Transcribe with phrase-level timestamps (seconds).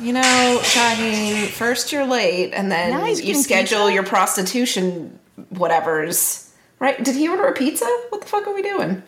[0.00, 3.94] You know, Shahin, first you're late, and then Now he's you getting schedule pizza?
[3.94, 5.18] your prostitution
[5.52, 6.48] whatevers.
[6.78, 7.02] Right?
[7.02, 7.84] Did he order a pizza?
[8.10, 9.02] What the fuck are we doing?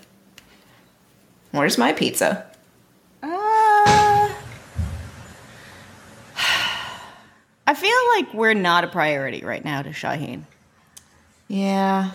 [1.52, 2.46] Where's my pizza?
[3.22, 3.28] Uh,
[7.66, 10.46] I feel like we're not a priority right now to Shahin.
[11.46, 12.10] Yeah.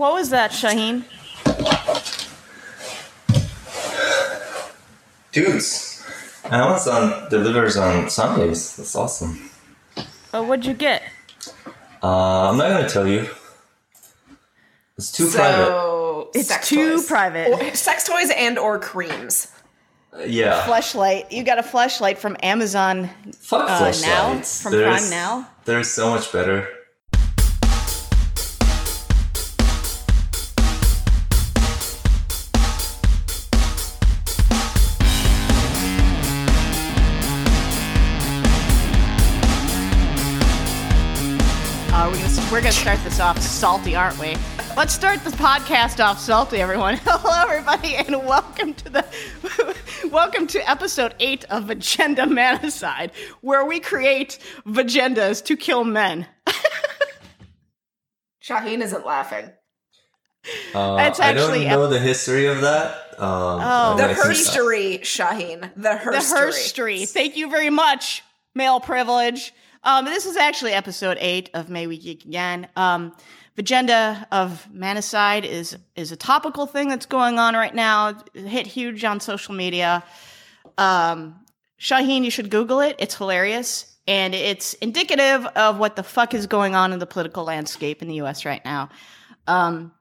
[0.00, 1.04] What was that, Shahin?
[5.30, 6.02] Dudes,
[6.46, 8.76] Amazon delivers on Sundays.
[8.76, 9.50] That's awesome.
[10.32, 11.02] Oh, what'd you get?
[12.02, 13.28] Uh, I'm not gonna tell you.
[14.96, 15.66] It's too private.
[15.66, 17.06] So It's sex too toys.
[17.06, 17.48] private.
[17.52, 19.48] Or, sex toys and or creams.
[20.26, 20.64] Yeah.
[20.64, 21.30] Flashlight.
[21.30, 25.48] You got a flashlight from Amazon Fuck uh, now from There's- Prime Now.
[25.66, 26.66] They're so much better.
[42.60, 44.36] We're, gonna, start this off salty, aren't we?
[44.76, 46.96] Let's start the podcast off salty, everyone.
[47.04, 49.76] Hello, everybody, and welcome to the
[50.12, 56.26] welcome to episode eight of Agenda Manocide, where we create vagendas to kill men.
[58.40, 59.46] Shahin isn't laughing.
[60.74, 62.90] Uh, It's I don't actually know the history of that.
[63.18, 63.94] Um, Oh.
[63.96, 65.70] The I think- herstory, Shahin.
[65.76, 66.12] The history.
[66.12, 66.50] The herstory.
[66.50, 67.08] herstory.
[67.08, 68.22] Thank you very much,
[68.54, 69.54] male privilege.
[69.82, 72.68] Um, this is actually episode eight of May We Geek Again.
[72.76, 73.14] Um,
[73.56, 78.08] Vagenda of Manocide is is a topical thing that's going on right now.
[78.34, 80.04] It hit huge on social media.
[80.76, 81.40] Um,
[81.78, 82.96] Shahin, you should Google it.
[82.98, 83.86] It's hilarious.
[84.06, 88.08] And it's indicative of what the fuck is going on in the political landscape in
[88.08, 88.90] the US right now.
[89.46, 89.92] Um,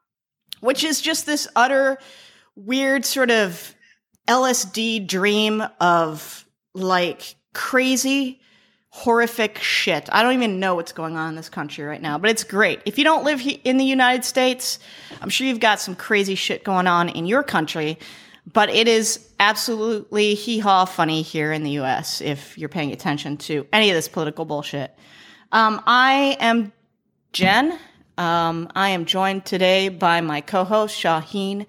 [0.59, 1.99] which is just this utter
[2.55, 3.75] weird sort of
[4.27, 8.41] LSD dream of like crazy,
[8.91, 10.09] horrific shit.
[10.11, 12.81] I don't even know what's going on in this country right now, but it's great.
[12.85, 14.79] If you don't live in the United States,
[15.21, 17.99] I'm sure you've got some crazy shit going on in your country,
[18.51, 23.37] but it is absolutely hee haw funny here in the US if you're paying attention
[23.37, 24.93] to any of this political bullshit.
[25.51, 26.71] Um, I am
[27.31, 27.77] Jen.
[28.17, 31.65] Um, I am joined today by my co host, Shahin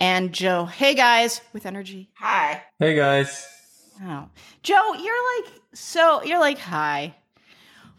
[0.00, 0.64] and Jo.
[0.64, 2.10] Hey guys, with energy.
[2.18, 2.62] Hi.
[2.78, 3.55] Hey guys.
[4.02, 4.28] Oh,
[4.62, 6.22] Jo, you're like so.
[6.22, 7.14] You're like hi.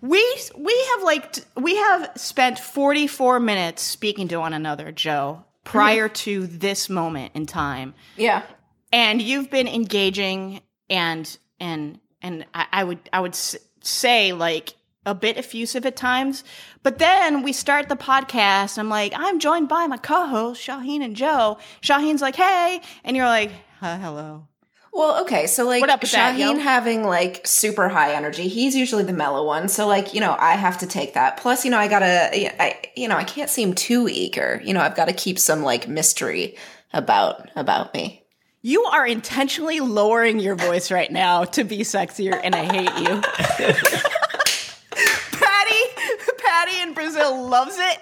[0.02, 0.24] We
[0.56, 6.06] we have like t- we have spent 44 minutes speaking to one another, Jo, prior
[6.08, 6.14] mm-hmm.
[6.14, 8.44] to this moment in time, Yeah.
[8.94, 14.76] and you've been engaging and and and I, I would I would s- say like
[15.04, 16.44] a bit effusive at times,
[16.84, 18.78] but then we start the podcast.
[18.78, 21.58] I'm like, I'm joined by my co-host Shahin and Jo.
[21.82, 24.48] Shahin's like, hey, and you're like, "Hi, hello.
[24.94, 26.64] Well, okay, so like What up that, Shahin yo?
[26.64, 29.68] having like super high energy, he's usually the mellow one.
[29.70, 31.38] So like, you know, I have to take that.
[31.38, 34.60] Plus, you know, I gotta, I, you know, I can't seem too eager.
[34.64, 36.56] You know, I've got to keep some like mystery
[36.94, 38.24] about about me.
[38.64, 43.22] You are intentionally lowering your voice right now to be sexier, and I hate you.
[45.40, 45.82] Patty,
[46.40, 48.00] Patty in Brazil loves it,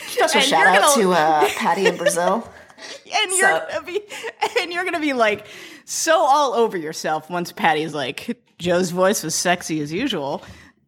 [0.00, 2.48] Special And shout out gonna- to uh, Patty in Brazil.
[3.14, 4.00] and you're So- gonna be,
[4.60, 5.46] and you're gonna be like
[5.84, 10.42] so all over yourself once Patty's like, Jo's voice was sexy as usual,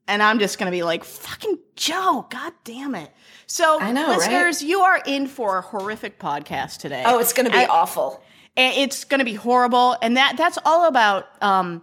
[0.08, 3.10] and I'm just gonna be like, fucking Jo, god damn it.
[3.46, 4.18] So, I know, right?
[4.18, 7.02] listeners, you are in for a horrific podcast today.
[7.06, 8.22] Oh, it's gonna be I- awful.
[8.56, 11.80] it's going to be horrible and that that's all about um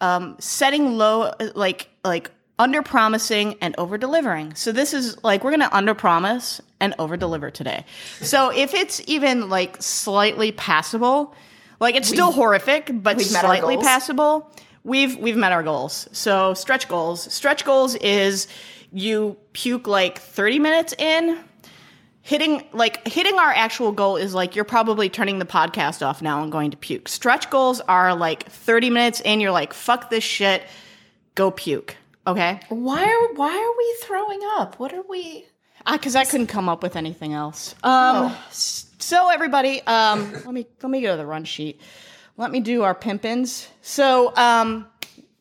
[0.00, 5.50] um setting low like like under promising and over delivering so this is like we're
[5.50, 7.84] going to under promise and over deliver today.
[8.20, 11.34] So if it's even like slightly passable
[11.80, 14.50] like it's still horrific but we've met our slightly passable
[14.88, 16.08] we've we've met our goals.
[16.12, 17.32] So stretch goals.
[17.32, 18.48] Stretch goals is
[18.92, 21.38] you puke like 30 minutes in.
[22.22, 26.42] Hitting like hitting our actual goal is like you're probably turning the podcast off now
[26.42, 27.08] and going to puke.
[27.08, 30.62] Stretch goals are like 30 minutes in, you're like, fuck this shit,
[31.34, 31.96] go puke.
[32.28, 32.60] Okay?
[32.68, 34.78] Why are why are we throwing up?
[34.78, 35.46] What are we?
[35.90, 37.74] Because I couldn't come up with anything else.
[37.82, 41.80] Um, s- so everybody, um, let me let me go to the run sheet.
[42.36, 43.66] Let me do our pimpins.
[43.80, 44.86] So um,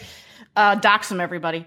[0.55, 1.65] Uh, dox them, everybody.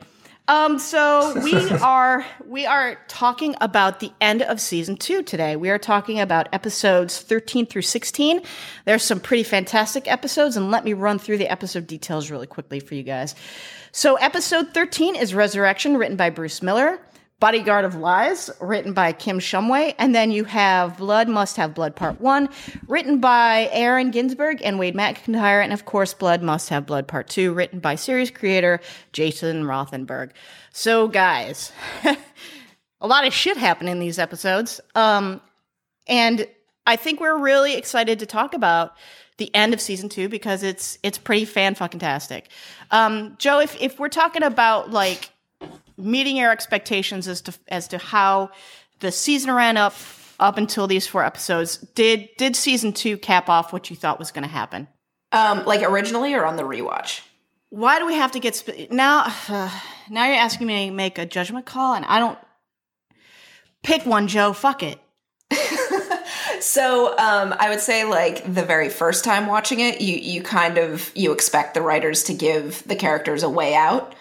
[0.48, 5.56] Um, so we are we are talking about the end of season two today.
[5.56, 8.40] We are talking about episodes 13 through 16.
[8.86, 12.80] There's some pretty fantastic episodes, and let me run through the episode details really quickly
[12.80, 13.34] for you guys.
[13.92, 16.98] So episode 13 is Resurrection, written by Bruce Miller.
[17.44, 19.94] Bodyguard of Lies, written by Kim Shumway.
[19.98, 22.48] And then you have Blood Must Have Blood Part 1,
[22.88, 25.62] written by Aaron Ginsberg and Wade McIntyre.
[25.62, 28.80] And of course, Blood Must Have Blood Part 2, written by series creator
[29.12, 30.30] Jason Rothenberg.
[30.72, 31.70] So, guys,
[33.02, 34.80] a lot of shit happened in these episodes.
[34.94, 35.42] Um,
[36.06, 36.48] and
[36.86, 38.94] I think we're really excited to talk about
[39.36, 42.48] the end of season two because it's it's pretty fan fucking tastic.
[42.90, 45.28] Um, Jo, if if we're talking about like
[45.96, 48.50] meeting your expectations as to as to how
[49.00, 49.94] the season ran up
[50.40, 54.30] up until these four episodes, did did season two cap off what you thought was
[54.30, 54.88] going to happen?
[55.32, 57.20] Um, like originally or on the rewatch?
[57.70, 59.32] Why do we have to get sp- now?
[60.10, 62.38] now you're asking me to make a judgment call, and I don't
[63.82, 64.52] pick one, Jo.
[64.52, 65.00] Fuck it.
[66.64, 70.78] So um, I would say like the very first time watching it, you you kind
[70.78, 74.14] of you expect the writers to give the characters a way out.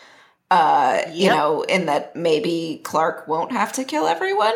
[0.54, 4.54] Uh, You know, in that maybe Clarke won't have to kill everyone.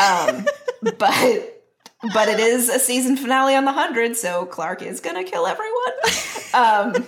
[0.00, 0.46] Um,
[0.98, 1.56] but
[2.14, 5.92] but it is a season finale on the hundred, so Clarke is gonna kill everyone.
[6.54, 7.06] Um,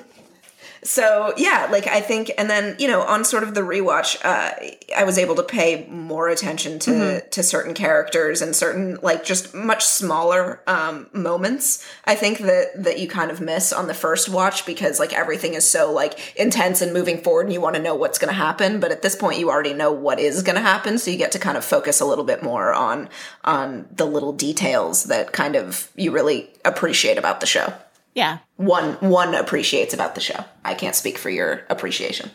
[0.84, 4.52] so yeah, like I think, and then you know, on sort of the rewatch, uh,
[4.96, 9.54] I was able to pay more attention to to certain characters and certain like just
[9.54, 11.86] much smaller um, moments.
[12.04, 15.54] I think that that you kind of miss on the first watch because like everything
[15.54, 18.38] is so like intense and moving forward, and you want to know what's going to
[18.38, 18.80] happen.
[18.80, 21.30] But at this point, you already know what is going to happen, so you get
[21.32, 23.08] to kind of focus a little bit more on
[23.44, 27.72] on the little details that kind of you really appreciate about the show
[28.14, 30.44] Yeah, one one appreciates about the show.
[30.64, 32.30] I can't speak for your appreciation.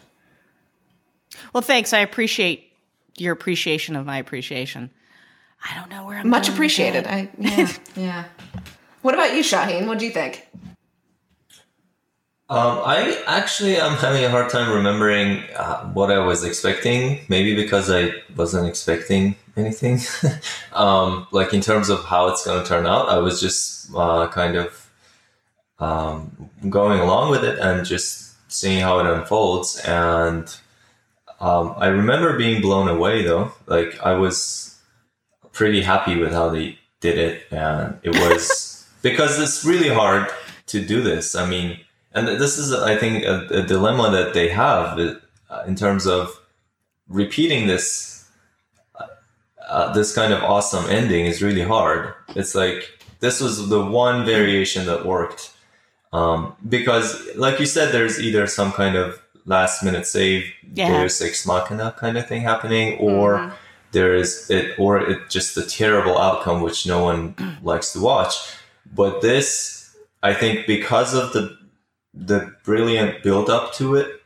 [1.53, 1.93] Well, thanks.
[1.93, 2.71] I appreciate
[3.17, 4.89] your appreciation of my appreciation.
[5.63, 8.25] I don't know where I'm Much going with I yeah yeah.
[9.01, 9.87] What about you, Shahin?
[9.87, 10.47] What do you think?
[12.49, 17.19] Um, I actually am having a hard time remembering uh, what I was expecting.
[17.27, 19.99] Maybe because I wasn't expecting anything.
[20.73, 24.27] um, like in terms of how it's going to turn out, I was just uh,
[24.27, 24.86] kind of
[25.79, 29.79] um, going along with it and just seeing how it unfolds.
[29.85, 30.53] And
[31.39, 33.51] um, I remember being blown away, though.
[33.65, 34.79] Like I was
[35.51, 40.29] pretty happy with how they did it, and it was because it's really hard
[40.67, 41.35] to do this.
[41.35, 41.79] I mean
[42.17, 46.39] and this is i think a, a dilemma that they have uh, in terms of
[47.07, 48.27] repeating this
[49.69, 54.25] uh, this kind of awesome ending is really hard it's like this was the one
[54.25, 55.53] variation that worked
[56.13, 61.01] um, because like you said there's either some kind of last minute save Yeah.
[61.01, 63.53] deus ex machina kind of thing happening or
[63.91, 68.33] there is it or it just a terrible outcome which no one likes to watch
[68.95, 71.57] but this i think because of the
[72.13, 74.21] the brilliant build up to it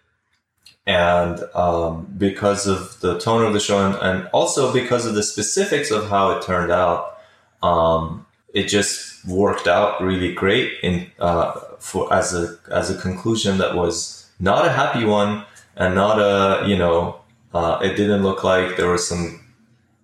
[0.87, 5.21] and um, because of the tone of the show and, and also because of the
[5.23, 7.17] specifics of how it turned out
[7.61, 13.57] um, it just worked out really great in uh, for as a as a conclusion
[13.57, 15.43] that was not a happy one
[15.75, 17.19] and not a you know
[17.53, 19.41] uh, it didn't look like there was some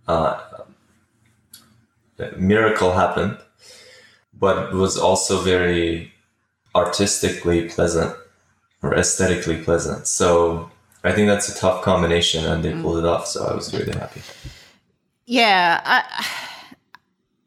[0.08, 0.40] uh,
[2.38, 3.38] miracle happened,
[4.34, 6.12] but it was also very
[6.76, 8.16] artistically pleasant
[8.82, 10.08] or aesthetically pleasant.
[10.08, 10.70] So
[11.04, 13.28] I think that's a tough combination, and they pulled it off.
[13.28, 14.22] So I was really happy.
[15.26, 16.04] Yeah, I,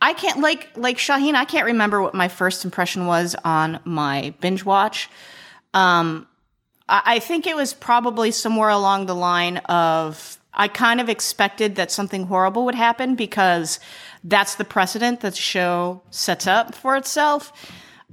[0.01, 1.37] I can't like like Shahin.
[1.37, 5.11] I can't remember what my first impression was on my binge watch.
[5.75, 6.27] Um,
[6.89, 11.77] I, I think it was probably somewhere along the line of I kind of expected
[11.77, 13.79] that something horrible would happen because
[14.25, 17.53] that's the precedent that the show sets up for itself.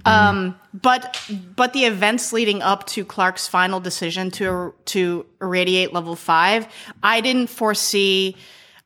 [0.05, 1.19] Um, but
[1.55, 6.67] but the events leading up to Clarke's final decision to to irradiate level five,
[7.01, 8.35] I didn't foresee.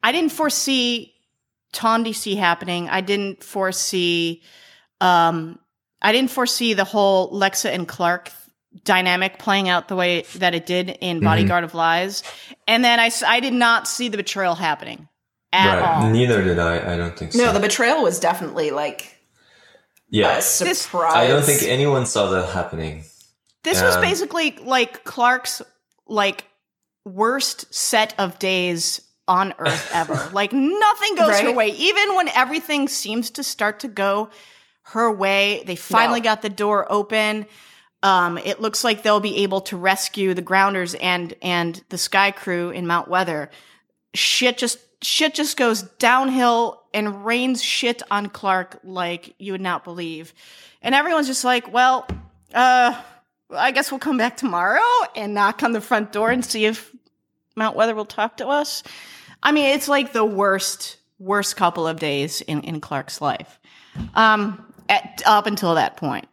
[0.03, 1.10] I didn't foresee
[1.73, 2.89] TonDC happening.
[2.89, 4.41] I didn't foresee.
[4.99, 5.59] Um,
[6.01, 8.31] I didn't foresee the whole Lexa and Clarke
[8.83, 12.23] dynamic playing out the way that it did in Bodyguard of Lies,
[12.67, 15.07] and then I, I did not see the betrayal happening
[15.51, 16.03] at right.
[16.03, 16.09] all.
[16.09, 16.93] Neither did I.
[16.93, 17.39] I don't think so.
[17.39, 19.17] No, the betrayal was definitely like
[20.09, 20.37] yeah.
[20.37, 21.15] a surprise.
[21.15, 23.03] I don't think anyone saw that happening.
[23.63, 25.61] This was Um, basically like Clarke's
[26.07, 26.45] like
[27.05, 30.29] worst set of days on Earth ever.
[30.33, 31.69] like nothing goes her way.
[31.69, 34.29] Even when everything seems to start to go
[34.83, 36.25] her way, they finally No.
[36.25, 37.45] got the door open.
[38.03, 42.31] Um, it looks like they'll be able to rescue the grounders and and the sky
[42.31, 43.51] crew in Mount Weather.
[44.15, 49.83] Shit just shit just goes downhill and rains shit on Clarke like you would not
[49.83, 50.33] believe.
[50.81, 52.07] And everyone's just like, well,
[52.53, 52.99] uh,
[53.51, 54.81] I guess we'll come back tomorrow
[55.15, 56.91] and knock on the front door and see if
[57.55, 58.83] Mount Weather will talk to us.
[59.43, 63.59] I mean, it's like the worst, worst couple of days in, in Clarke's life.
[64.15, 66.27] Um, at, up until that point.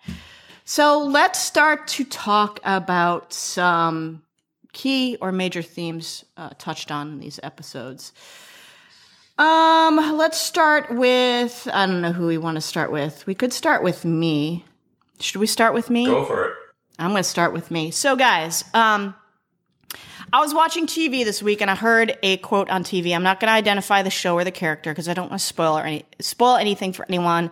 [0.64, 4.22] So let's start to talk about some
[4.72, 8.12] key or major themes uh, touched on in these episodes.
[9.38, 13.24] Um, let's start with I don't know who we want to start with.
[13.26, 14.64] We could start with me.
[15.20, 16.06] Should we start with me?
[16.06, 16.54] Go for it.
[16.98, 17.92] I'm going to start with me.
[17.92, 19.14] So, guys, um,
[20.30, 23.14] I was watching TV this week and I heard a quote on TV.
[23.14, 25.46] I'm not going to identify the show or the character because I don't want to
[25.46, 27.50] spoil or any spoil anything for anyone.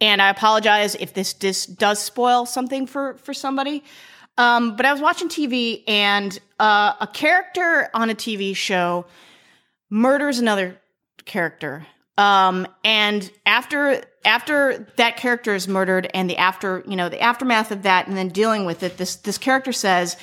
[0.00, 3.84] And I apologize if this dis- does spoil something for for somebody.
[4.38, 9.04] Um, but I was watching TV and uh, a character on a TV show
[9.90, 10.80] murders another
[11.26, 11.86] character.
[12.16, 17.70] Um, and after after that character is murdered and the after you know the aftermath
[17.72, 20.16] of that and then dealing with it, this this character says,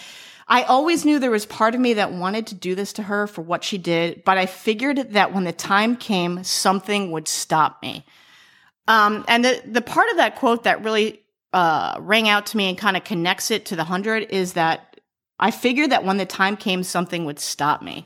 [0.47, 3.27] I always knew there was part of me that wanted to do this to her
[3.27, 7.81] for what she did, but I figured that when the time came, something would stop
[7.81, 8.05] me.
[8.87, 11.21] Um, and the the part of that quote that really
[11.53, 14.99] uh, rang out to me and kind of connects it to the hundred is that
[15.39, 18.05] I figured that when the time came, something would stop me.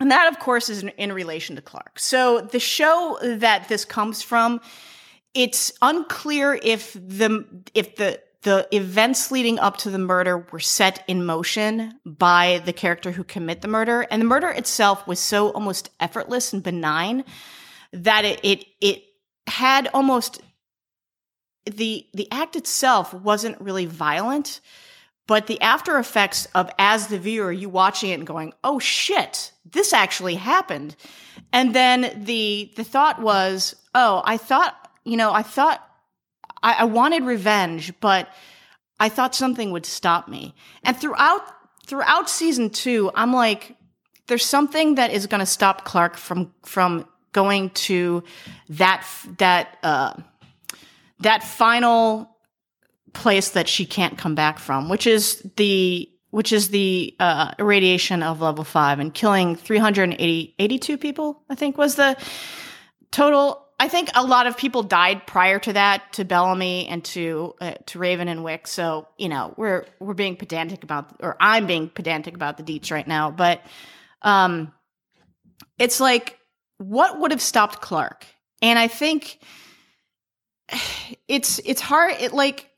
[0.00, 1.98] And that, of course, is in, in relation to Clarke.
[1.98, 4.60] So the show that this comes from,
[5.34, 11.02] it's unclear if the if the the events leading up to the murder were set
[11.08, 15.50] in motion by the character who commit the murder, and the murder itself was so
[15.50, 17.24] almost effortless and benign
[17.92, 19.02] that it it, it
[19.46, 20.40] had almost
[21.66, 24.60] the the act itself wasn't really violent
[25.26, 29.52] but the after effects of as the viewer you watching it and going oh shit
[29.64, 30.96] this actually happened.
[31.52, 34.74] And then the the thought was oh i thought
[35.04, 35.88] you know i thought
[36.64, 38.28] i, I wanted revenge but
[38.98, 41.42] i thought something would stop me and throughout
[41.86, 43.76] throughout season two i'm like
[44.26, 48.24] there's something that is going to stop clarke from from going to
[48.68, 49.06] that
[49.38, 50.14] that uh
[51.20, 52.30] that final
[53.12, 58.20] place that she can't come back from, which is the which is the uh, irradiation
[58.20, 61.42] of level five and killing 380 82 people.
[61.48, 62.16] I think was the
[63.10, 63.63] total.
[63.78, 67.74] I think a lot of people died prior to that, to Bellamy and to uh,
[67.86, 68.66] to Raven and Wick.
[68.66, 72.90] So you know we're we're being pedantic about, or I'm being pedantic about the deets
[72.90, 73.30] right now.
[73.30, 73.62] But
[74.22, 74.72] um,
[75.78, 76.38] it's like
[76.78, 78.26] what would have stopped Clarke?
[78.62, 79.38] And I think
[81.28, 82.70] it's it's hard it like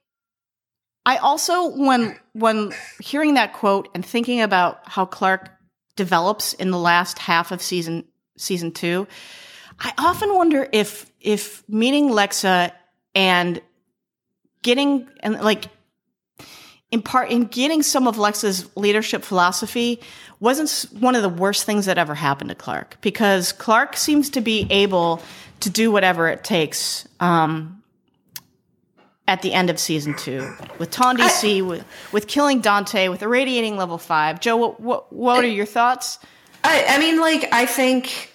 [1.05, 5.51] i also when when hearing that quote and thinking about how clarke
[5.97, 8.05] develops in the last half of season
[8.37, 9.07] season two
[9.81, 12.73] i often wonder if if meeting lexa
[13.15, 13.61] and
[14.63, 15.67] getting and like
[16.91, 20.01] in part in getting some of lexa's leadership philosophy
[20.41, 24.41] wasn't one of the worst things that ever happened to clarke because clarke seems to
[24.41, 25.23] be able
[25.61, 27.83] to do whatever it takes um,
[29.29, 33.99] at the end of season two with TonDC, with, with killing Dante, with irradiating level
[33.99, 34.41] five.
[34.41, 36.19] Jo, what what, what are your thoughts?
[36.63, 38.33] I, I mean, like, I think,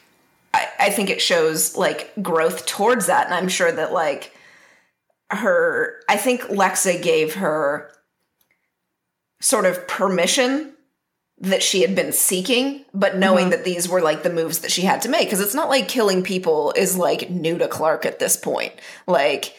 [0.82, 4.34] I, think it shows like growth towards that, and I'm sure that like
[5.30, 7.92] her, I think Lexa gave her
[9.42, 10.74] sort of permission
[11.40, 13.52] that she had been seeking, but knowing mm-hmm.
[13.52, 15.26] that these were like the moves that she had to make.
[15.28, 18.74] Because it's not like killing people is like new to Clarke at this point.
[19.08, 19.56] Like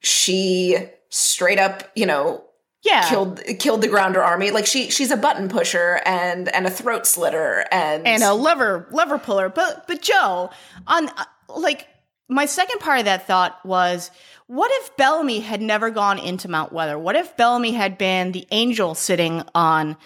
[0.00, 0.76] she
[1.08, 2.44] straight up, you know,
[2.82, 4.52] Yeah, killed killed the grounder army.
[4.52, 8.86] Like she she's a button pusher and and a throat slitter and and a lever
[8.92, 9.48] lever puller.
[9.48, 10.50] But but Jo,
[10.86, 11.88] on uh, like
[12.28, 14.12] my second part of that thought was,
[14.46, 16.96] what if Bellamy had never gone into Mount Weather?
[16.96, 19.96] What if Bellamy had been the angel sitting on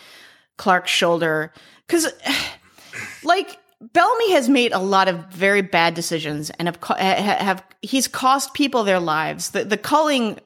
[0.56, 1.52] Clarke's shoulder?
[1.86, 2.08] Because
[3.22, 3.58] like.
[3.92, 8.84] Bellamy has made a lot of very bad decisions and have, have he's cost people
[8.84, 9.50] their lives.
[9.50, 10.38] The the culling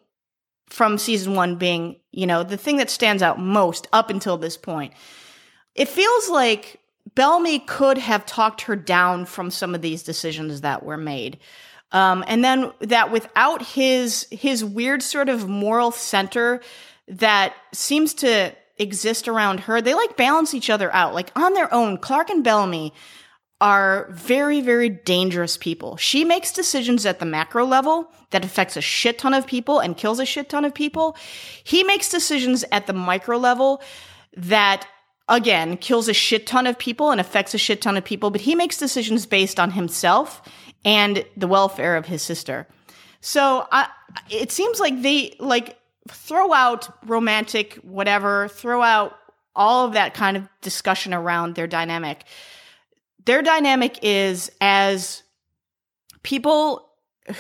[0.69, 4.57] from season one being, you know, the thing that stands out most up until this
[4.57, 4.93] point.
[5.75, 6.81] It feels like
[7.15, 11.39] Bellamy could have talked her down from some of these decisions that were made.
[11.93, 16.61] Um, and then that without his his weird sort of moral center
[17.07, 21.15] that seems to exist around her, they like balance each other out.
[21.15, 22.93] Like on their own, Clarke and Bellamy
[23.61, 25.97] are very, very dangerous people.
[25.97, 29.97] She makes decisions at the macro level that affects a shit ton of people and
[29.97, 31.17] kills a shit ton of people.
[31.65, 33.83] He makes decisions at the micro level
[34.37, 34.87] that
[35.29, 38.43] again kills a shit ton of people and affects a shit ton of people, but
[38.43, 40.43] he makes decisions based on himself
[40.85, 42.67] and the welfare of his sister.
[43.21, 43.89] So I,
[44.31, 49.17] it seems like they like throw out romantic whatever, throw out
[49.57, 52.25] all of that kind of discussion around their dynamic
[53.27, 55.23] their dynamic is as
[56.23, 56.89] people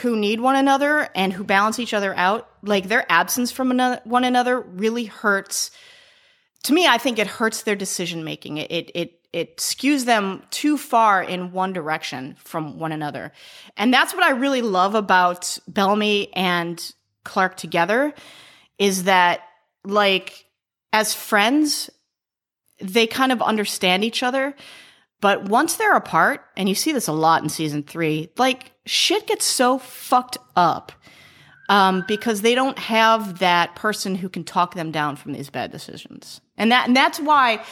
[0.02, 4.24] who need one another and who balance each other out like their absence from one
[4.24, 5.70] another really hurts.
[6.64, 10.42] To me i think it hurts their decision making it, it it it skews them
[10.50, 13.32] too far in one direction from one another.
[13.76, 16.92] And that's what i really love about bellamy and
[17.24, 18.12] clarke together
[18.78, 19.40] is that
[19.84, 20.46] like
[20.92, 21.90] as friends
[22.80, 24.54] they kind of understand each other
[25.20, 29.26] but once they're apart, and you see this a lot in season three, like shit
[29.26, 30.92] gets so fucked up
[31.68, 35.72] um, because they don't have that person who can talk them down from these bad
[35.72, 36.40] decisions.
[36.56, 37.62] And that and that's why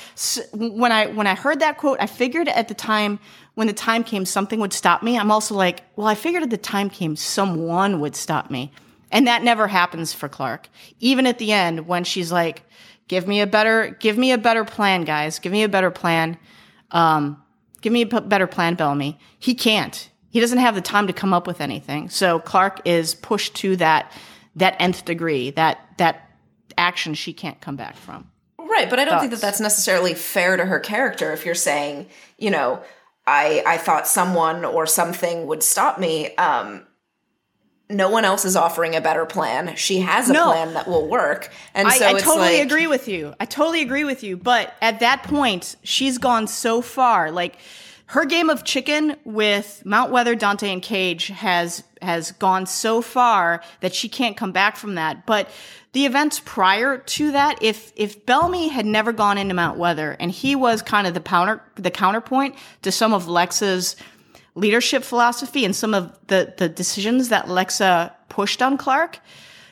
[0.53, 3.19] when I when I heard that quote, I figured at the time
[3.55, 5.19] when the time came something would stop me.
[5.19, 8.73] I'm also like, well, I figured at the time came someone would stop me.
[9.11, 10.69] And that never happens for Clarke.
[10.99, 12.65] Even at the end when she's like,
[13.07, 15.39] give me a better give me a better plan, guys.
[15.39, 16.37] Give me a better plan.
[16.95, 17.43] Um,
[17.83, 19.19] give me a p- better plan, Bellamy.
[19.39, 20.11] He can't.
[20.31, 22.09] He doesn't have the time to come up with anything.
[22.09, 24.11] So Clarke is pushed to that
[24.57, 26.31] that nth degree, that that
[26.79, 28.31] action she can't come back from.
[28.59, 32.09] Right, but I don't think that that's necessarily fair to her character if you're saying,
[32.39, 32.83] you know,
[33.27, 36.35] I I thought someone or something would stop me.
[36.37, 36.87] Um
[37.91, 39.77] no one else is offering a better plan.
[39.77, 40.53] She has a No.
[40.53, 41.51] plan that will work.
[41.75, 43.35] And I, so I totally like, agree with you.
[43.39, 44.37] I totally agree with you.
[44.37, 47.31] But at that point, she's gone so far.
[47.31, 47.57] Like
[48.07, 53.63] her game of chicken with Mount Weather, Dante, and Cage has has gone so far
[53.81, 55.25] that she can't come back from that.
[55.25, 55.49] But
[55.93, 60.31] the events prior to that, if if Bellamy had never gone into Mount Weather and
[60.31, 63.97] he was kind of the counter the counterpoint to some of Lexa's
[64.55, 69.19] leadership philosophy and some of the the decisions that Lexa pushed on Clarke,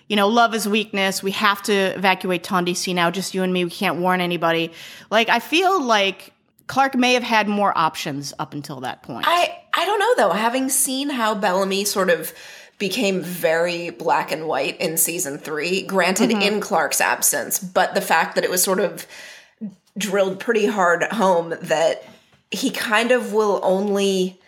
[0.09, 1.23] you know, love is weakness.
[1.23, 3.65] We have to evacuate TonDC now, just you and me.
[3.65, 4.73] We can't warn anybody.
[5.11, 6.33] Like, I feel like
[6.67, 9.25] Clarke may have had more options up until that point.
[9.29, 10.33] I I don't know though.
[10.35, 12.33] Having seen how Bellamy sort of
[12.79, 16.43] became very black and white in season three, granted Mm-hmm.
[16.43, 19.07] in Clarke's absence, but the fact that it was sort of
[19.97, 22.03] drilled pretty hard home that
[22.51, 24.41] he kind of will only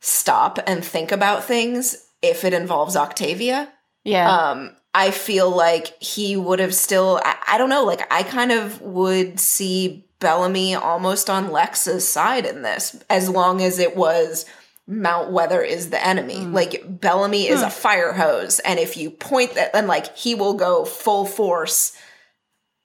[0.00, 3.72] stop and think about things if it involves Octavia.
[4.04, 4.50] yeah.
[4.50, 8.50] Um, I feel like he would have still, I, I don't know, like I kind
[8.50, 14.46] of would see Bellamy almost on Lex's side in this, as long as it was
[14.86, 16.36] Mount Weather is the enemy.
[16.36, 20.54] Like Bellamy is a fire hose, and if you point that, then like he will
[20.54, 21.92] go full force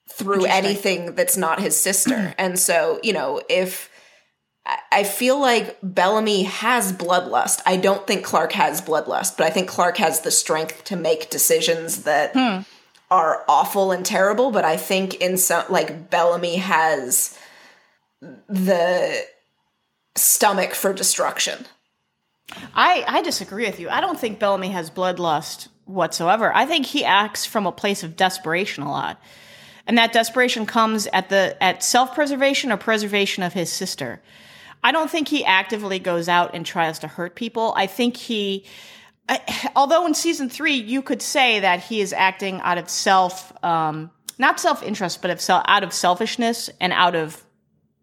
[0.10, 2.34] through anything that's not his sister.
[2.40, 3.90] and so, you know, if
[4.66, 7.62] I- I feel like Bellamy has bloodlust.
[7.66, 11.30] I don't think Clarke has bloodlust, but I think Clarke has the strength to make
[11.30, 12.62] decisions that hmm.
[13.10, 14.52] are awful and terrible.
[14.52, 17.38] But I think in some, like Bellamy has
[18.48, 19.26] the
[20.16, 21.66] stomach for destruction.
[22.76, 23.90] I, I disagree with you.
[23.90, 26.54] I don't think Bellamy has bloodlust whatsoever.
[26.54, 29.22] I think he acts from a place of desperation a lot.
[29.88, 34.22] And that desperation comes at the at self-preservation or preservation of his sister.
[34.84, 37.74] I don't think he actively goes out and tries to hurt people.
[37.76, 38.66] I think he
[39.76, 44.12] although in season 3 you could say that he is acting out of self um,
[44.38, 47.44] not self-interest but of self, out of selfishness and out of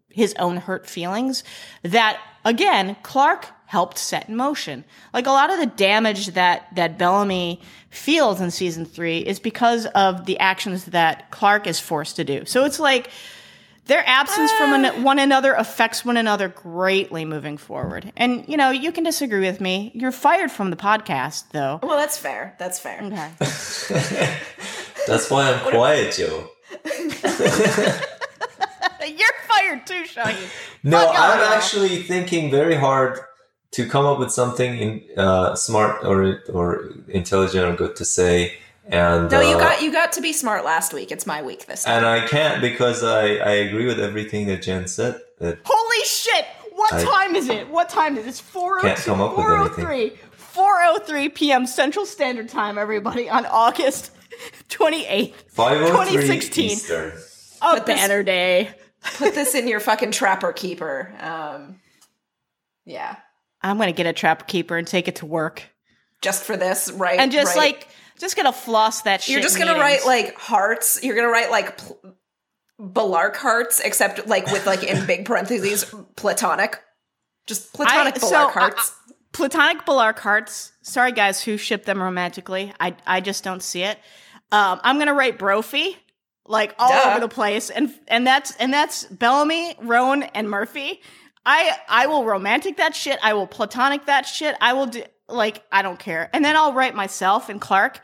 [0.09, 1.43] his own hurt feelings
[1.83, 4.83] that again Clarke helped set in motion.
[5.13, 9.85] Like a lot of the damage that that Bellamy feels in season 3 is because
[9.87, 12.45] of the actions that Clarke is forced to do.
[12.45, 13.11] So it's like
[13.89, 15.01] their absence uh, from an, ah.
[15.01, 18.13] one another affects one another greatly moving forward.
[18.15, 19.91] And you know, you can disagree with me.
[19.93, 21.79] You're fired from the podcast though.
[21.83, 22.55] Well, that's fair.
[22.59, 23.01] That's fair.
[23.03, 23.31] Okay.
[25.07, 26.47] that's why I'm quiet, Jo.
[29.05, 30.45] You're fired too, Shaggy.
[30.83, 33.19] No, I'm actually thinking very hard
[33.71, 38.53] to come up with something in, uh, smart or or intelligent or good to say.
[38.91, 41.11] And no, you uh, got you got to be smart last week.
[41.11, 44.63] It's my week this time, and I can't because I I agree with everything that
[44.63, 45.21] Jen said.
[45.37, 46.45] That Holy shit!
[46.73, 47.69] What I time is it?
[47.69, 48.29] What time is it?
[48.29, 49.15] It's four oh two.
[49.15, 50.13] Four oh three.
[50.53, 51.65] 4:03 p.m.
[51.65, 54.11] Central Standard Time, everybody, on August
[54.69, 56.69] 28th, 2016.
[56.71, 57.13] Eastern.
[57.61, 58.71] A banner day.
[59.17, 61.13] Put this in your fucking trapper keeper.
[61.19, 61.79] Um,
[62.85, 63.17] yeah.
[63.61, 65.63] I'm gonna get a trapper keeper and take it to work.
[66.21, 67.19] Just for this, right?
[67.19, 67.73] And just right.
[67.73, 67.87] like
[68.19, 69.33] just gonna floss that shit.
[69.33, 70.99] You're just gonna write like hearts.
[71.01, 71.99] You're gonna write like pl-
[72.79, 76.81] Bellarke hearts, except like with like in big parentheses platonic.
[77.47, 78.91] Just platonic I, Bellarke so, hearts.
[79.09, 80.71] Uh, platonic Bellarke hearts.
[80.81, 82.73] Sorry guys who ship them romantically.
[82.79, 83.97] I I just don't see it.
[84.51, 85.97] Um, I'm gonna write Brophy
[86.45, 87.11] like all Duh.
[87.11, 91.01] over the place, and and that's and that's Bellamy, Roan, and Murphy.
[91.45, 93.17] I I will romantic that shit.
[93.23, 94.55] I will platonic that shit.
[94.59, 96.29] I will do like I don't care.
[96.33, 98.01] And then I'll write myself and Clarke,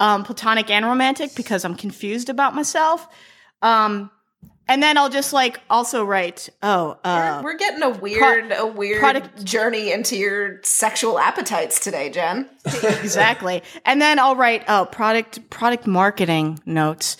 [0.00, 3.06] um, platonic and romantic because I'm confused about myself.
[3.62, 4.10] Um,
[4.66, 6.48] and then I'll just like also write.
[6.62, 11.18] Oh, uh, we're, we're getting a weird, pro- a weird product journey into your sexual
[11.18, 12.48] appetites today, Jen.
[12.82, 13.62] exactly.
[13.84, 17.16] And then I'll write oh product product marketing notes.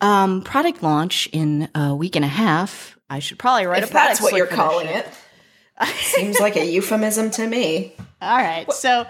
[0.00, 2.98] Um, product launch in a week and a half.
[3.10, 4.20] I should probably write if a product.
[4.20, 5.06] That's what you're calling it.
[5.86, 7.94] Seems like a euphemism to me.
[8.20, 8.70] All right.
[8.72, 9.06] So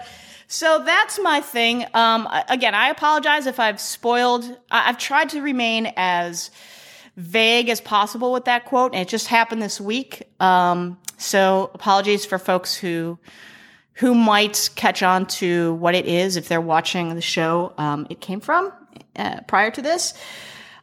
[0.51, 1.85] so that's my thing.
[1.93, 4.57] Um, again, I apologize if I've spoiled.
[4.71, 6.49] I've tried to remain as
[7.15, 10.23] vague as possible with that quote, and it just happened this week.
[10.39, 13.19] Um, so apologies for folks who
[13.93, 18.21] who might catch on to what it is if they're watching the show um, it
[18.21, 18.71] came from
[19.17, 20.13] uh, prior to this.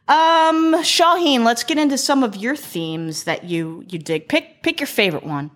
[0.07, 4.29] Um, Shahin, let's get into some of your themes that you you dig.
[4.29, 5.51] Pick pick your favorite one.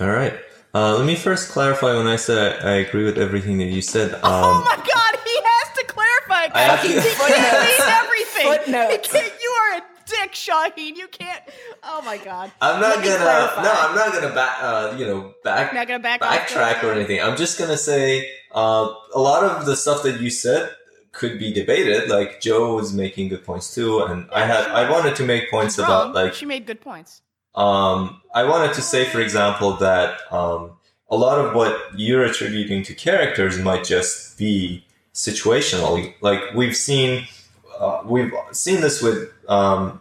[0.00, 0.34] All right.
[0.72, 3.82] Uh, let me first clarify when I said I, I, agree with everything that you
[3.82, 4.12] said.
[4.22, 6.56] Um, oh my god, he has to clarify.
[6.56, 8.46] I have to, he can't read everything.
[8.46, 9.42] Footnotes.
[9.42, 10.94] You are a dick, Shahin.
[10.94, 11.42] You can't.
[11.82, 12.52] Oh my god.
[12.60, 13.62] I'm not Let gonna.
[13.62, 14.62] No, I'm not gonna back.
[14.62, 15.74] Uh, you know, back.
[15.74, 17.20] Not gonna back backtrack or anything.
[17.20, 20.70] I'm just gonna say uh, a lot of the stuff that you said
[21.12, 22.08] could be debated.
[22.08, 25.50] Like Jo was making good points too, and yeah, I had I wanted to make
[25.50, 27.22] points about like she made good points.
[27.54, 30.72] Um, I wanted to say, for example, that um,
[31.10, 34.84] a lot of what you're attributing to characters might just be
[35.14, 36.14] situational.
[36.20, 37.26] Like we've seen,
[37.78, 40.00] uh, we've seen this with um,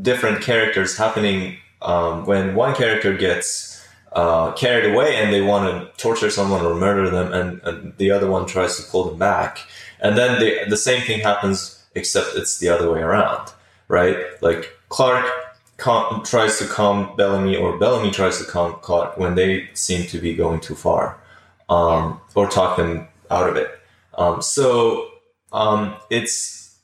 [0.00, 6.02] different characters happening um, when one character gets uh, carried away and they want to
[6.02, 9.60] torture someone or murder them, and, and, the other one tries to pull them back,
[10.00, 13.52] and then the the same thing happens, except it's the other way around,
[13.88, 14.18] right?
[14.42, 15.41] Like Clarke
[15.78, 20.34] tries to calm Bellamy or Bellamy tries to calm Clarke when they seem to be
[20.34, 21.20] going too far
[21.68, 23.70] um, or talk them out of it.
[24.14, 25.08] Um, so
[25.52, 26.78] um, it's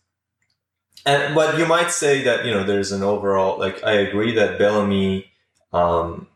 [1.06, 4.58] and but you might say that you know there's an overall like I agree that
[4.58, 5.30] Bellamy
[5.72, 6.26] um,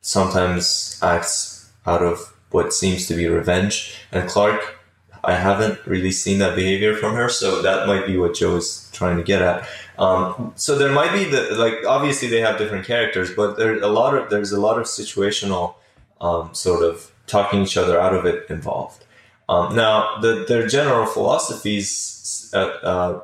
[0.00, 4.76] sometimes acts out of what seems to be revenge, and Clarke
[5.26, 8.88] I haven't really seen that behavior from her, so that might be what Jo is
[8.92, 9.68] trying to get at.
[9.98, 13.88] Um, so there might be the like obviously they have different characters, but there's a
[13.88, 15.74] lot of there's a lot of situational
[16.20, 19.04] um, sort of talking each other out of it involved.
[19.48, 23.20] Um, now the, their general philosophies uh, uh,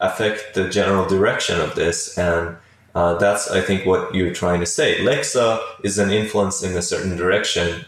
[0.00, 2.56] affect the general direction of this, and
[2.94, 4.98] uh, that's I think what you're trying to say.
[4.98, 7.84] Lexa is an influence in a certain direction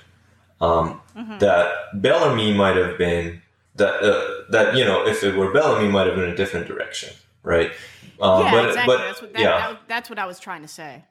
[0.60, 1.38] um, mm-hmm.
[1.38, 3.42] that Bellamy might have been
[3.76, 7.12] that uh, that you know if it were Bellamy might have been a different direction,
[7.44, 7.70] right?
[8.20, 8.96] Um, yeah, but, exactly.
[8.96, 9.58] But, that's what that, yeah.
[9.58, 11.04] That, that's what I was trying to say.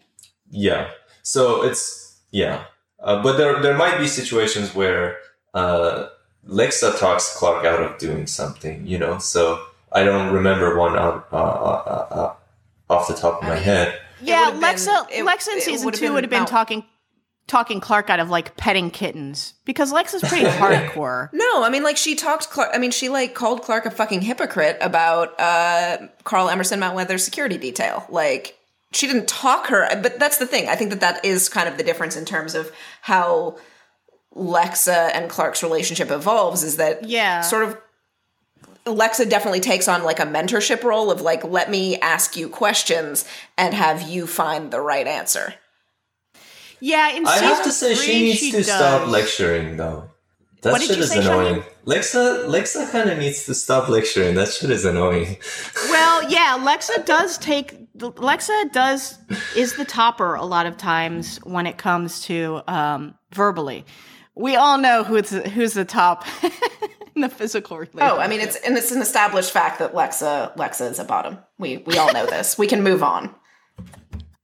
[0.50, 0.90] Yeah.
[1.22, 2.66] So it's yeah,
[3.00, 5.18] uh, but there there might be situations where
[5.54, 6.08] uh,
[6.48, 9.20] Lexa talks Clarke out of doing something, you know.
[9.20, 12.34] So I don't remember one out uh, uh, uh,
[12.94, 14.00] off the top of my head.
[14.22, 15.08] Yeah, would've been- Lexa.
[15.12, 16.86] it- Lexa in season would've two would have been Mount- talking,
[17.48, 21.30] talking Clarke out of like petting kittens because Lexa's pretty hardcore.
[21.34, 22.50] No, I mean, like she talked.
[22.50, 26.96] Clarke, I mean, she like called Clarke a fucking hypocrite about uh, Carl Emerson Mount
[26.96, 28.06] Weather's security detail.
[28.10, 28.58] Like
[28.92, 30.70] she didn't talk her, but that's the thing.
[30.70, 33.58] I think that that is kind of the difference in terms of how
[34.36, 36.64] Lexa and Clark's relationship evolves.
[36.64, 37.42] Is that Yeah.
[37.42, 37.78] sort of
[38.86, 43.26] Lexa definitely takes on like a mentorship role of like, let me ask you questions
[43.58, 45.54] and have you find the right answer.
[46.86, 48.66] Yeah, in I have to say three, she needs she to does.
[48.66, 50.10] stop lecturing though.
[50.64, 51.64] That What shit is say, annoying.
[51.86, 54.36] Lexa Lexa kind of needs to stop lecturing.
[54.36, 55.38] That shit is annoying.
[55.90, 59.18] Well, yeah, Lexa does take Lexa does
[59.56, 63.86] is the topper a lot of times when it comes to um, verbally.
[64.36, 66.26] We all know who's who's the top
[67.16, 68.12] in the physical relationship.
[68.12, 71.38] Oh, I mean, it's and it's an established fact that Lexa Lexa is a bottom.
[71.58, 72.58] We we all know this.
[72.58, 73.34] We can move on.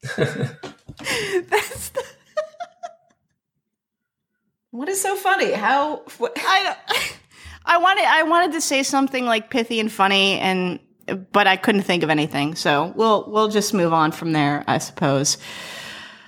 [0.16, 2.04] That's the-
[4.72, 5.52] What is so funny?
[5.52, 6.04] How?
[6.18, 6.76] What, I
[7.66, 10.80] I wanted I wanted to say something like pithy and funny and
[11.32, 12.56] but I couldn't think of anything.
[12.56, 15.38] So we'll we'll just move on from there, I suppose.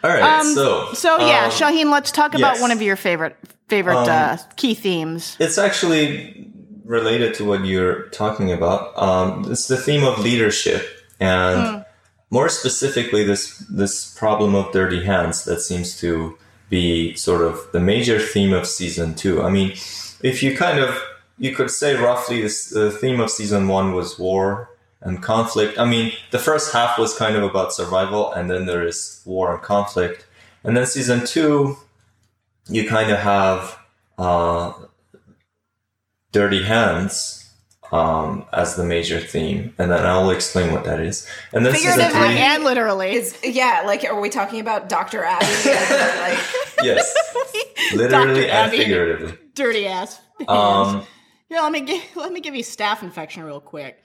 [0.03, 3.37] All right, Um, so So yeah, um, Shahin, let's talk about one of your favorite
[3.69, 5.37] favorite Um, uh, key themes.
[5.39, 6.49] It's actually
[6.83, 8.97] related to what you're talking about.
[8.97, 10.83] Um, it's the theme of leadership,
[11.19, 11.85] and
[12.31, 16.37] more specifically, this this problem of dirty hands that seems to
[16.71, 19.43] be sort of the major theme of season two.
[19.43, 19.73] I mean,
[20.23, 20.99] if you kind of
[21.37, 24.69] you could say roughly this, the theme of season one was war
[25.01, 25.77] and conflict.
[25.77, 29.53] I mean, the first half was kind of about survival, and then there is war
[29.53, 30.25] and conflict,
[30.63, 31.77] and then season two,
[32.67, 33.77] you kind of have.
[34.17, 34.73] Uh,
[36.31, 37.40] dirty hands
[37.91, 41.27] um, as the major theme, and then I'll explain what that is.
[41.53, 43.13] And then season Figuratively three, and literally.
[43.15, 45.45] is yeah, like are we talking about Doctor Abby?
[46.21, 46.39] like,
[46.83, 47.13] yes,
[47.93, 48.41] literally Dr.
[48.43, 48.77] and Abby.
[48.77, 49.37] figuratively.
[49.55, 50.19] dirty ass.
[50.39, 50.49] hands.
[50.49, 51.03] Um,
[51.49, 54.01] Here, let me give, let me give you staph infection real quick.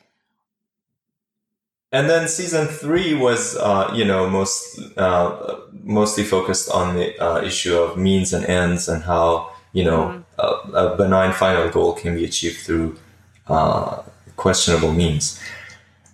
[1.93, 7.41] and then season three was, uh, you know, most uh, mostly focused on the uh,
[7.43, 12.17] issue of means and ends and how you know a, a benign final goal can
[12.17, 12.99] be achieved through
[13.49, 14.03] uh,
[14.37, 15.41] questionable means.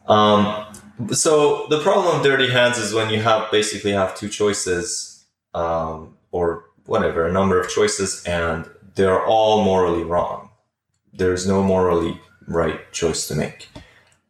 [0.08, 0.66] Um,
[1.10, 6.16] so the problem of dirty hands is when you have basically have two choices um,
[6.30, 10.50] or whatever a number of choices and they're all morally wrong.
[11.12, 13.68] There's no morally right choice to make.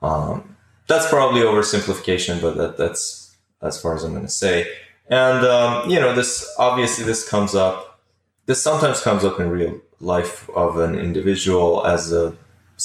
[0.03, 0.57] Um,
[0.89, 4.71] that's probably oversimplification but that, that's as far as i'm going to say.
[5.09, 8.01] And um, you know this obviously this comes up
[8.47, 12.37] this sometimes comes up in real life of an individual as a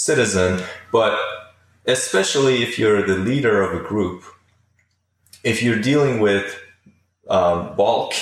[0.06, 1.14] citizen but
[1.88, 4.24] especially if you're the leader of a group,
[5.44, 6.60] if you're dealing with
[7.30, 8.14] um, bulk,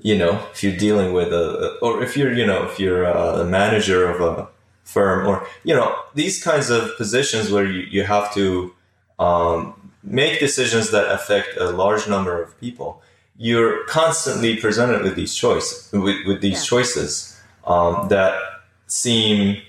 [0.00, 3.44] you know, if you're dealing with a, or if you're, you know, if you're a
[3.44, 4.48] manager of a
[4.84, 8.72] firm, or you know, these kinds of positions where you, you have to
[9.18, 13.02] um, make decisions that affect a large number of people,
[13.36, 16.70] you're constantly presented with these choices, with, with these Yeah.
[16.72, 18.40] choices um, that
[18.86, 19.60] seem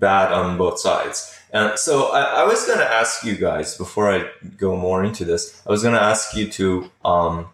[0.00, 1.36] bad on both sides.
[1.52, 5.24] And so I, I was going to ask you guys before I go more into
[5.24, 5.62] this.
[5.66, 7.48] I was going to ask you to, um,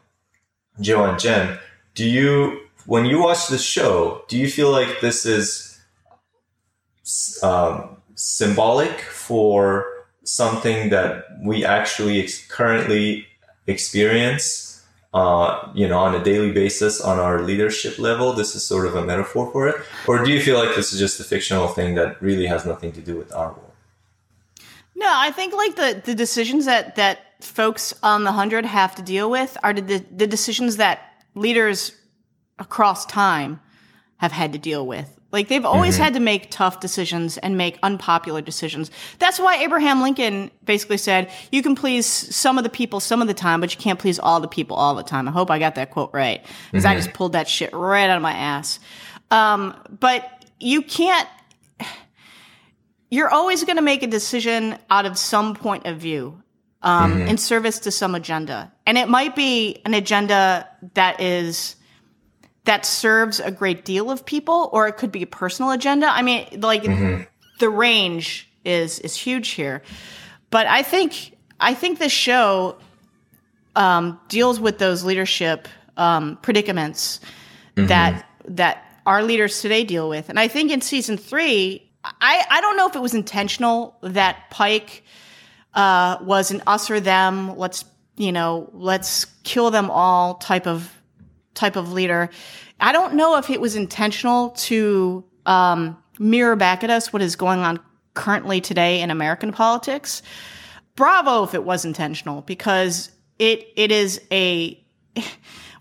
[0.80, 1.58] Jo and Jen,
[1.94, 5.80] do you, when you watch the show, do you feel like this is
[7.42, 9.86] um, symbolic for
[10.24, 13.26] something that we actually ex- currently
[13.66, 14.65] experience,
[15.16, 18.34] uh, you know, on a daily basis on our leadership level?
[18.34, 19.76] This is sort of a metaphor for it,
[20.06, 22.92] or do you feel like this is just a fictional thing that really has nothing
[22.92, 23.72] to do with our world?
[24.94, 29.02] No, I think like the the decisions that that folks on the hundred have to
[29.02, 30.98] deal with are the the decisions that
[31.34, 31.92] leaders
[32.58, 33.60] across time
[34.18, 35.15] have had to deal with.
[35.36, 38.90] Like they've always had to make tough decisions and make unpopular decisions.
[39.18, 43.28] That's why Abraham Lincoln basically said, "You can please some of the people some of
[43.28, 45.58] the time, but you can't please all the people all the time." I hope I
[45.58, 48.80] got that quote right because I just pulled that shit right out of my ass.
[49.30, 51.28] Um, but you can't
[53.10, 56.42] you're always going to make a decision out of some point of view
[56.82, 61.75] um, in service to some agenda and it might be an agenda that is
[62.66, 66.06] that serves a great deal of people or it could be a personal agenda.
[66.08, 66.84] I mean like
[67.58, 69.82] the range is is huge here.
[70.50, 72.76] But i think i think this show
[73.74, 77.20] um, deals with those leadership um, predicaments
[77.74, 80.28] that that our leaders today deal with.
[80.28, 84.50] And I think in season three, I, I don't know if it was intentional that
[84.50, 85.04] Pike
[85.74, 87.84] uh, was an us or them, let's
[88.16, 90.95] you know, let's kill them all type of
[91.56, 92.30] type of leader.
[92.78, 97.34] I don't know if it was intentional to um, mirror back at us what is
[97.36, 97.80] going on
[98.14, 100.22] currently today in American politics.
[100.94, 104.82] Bravo if it was intentional, because it it is a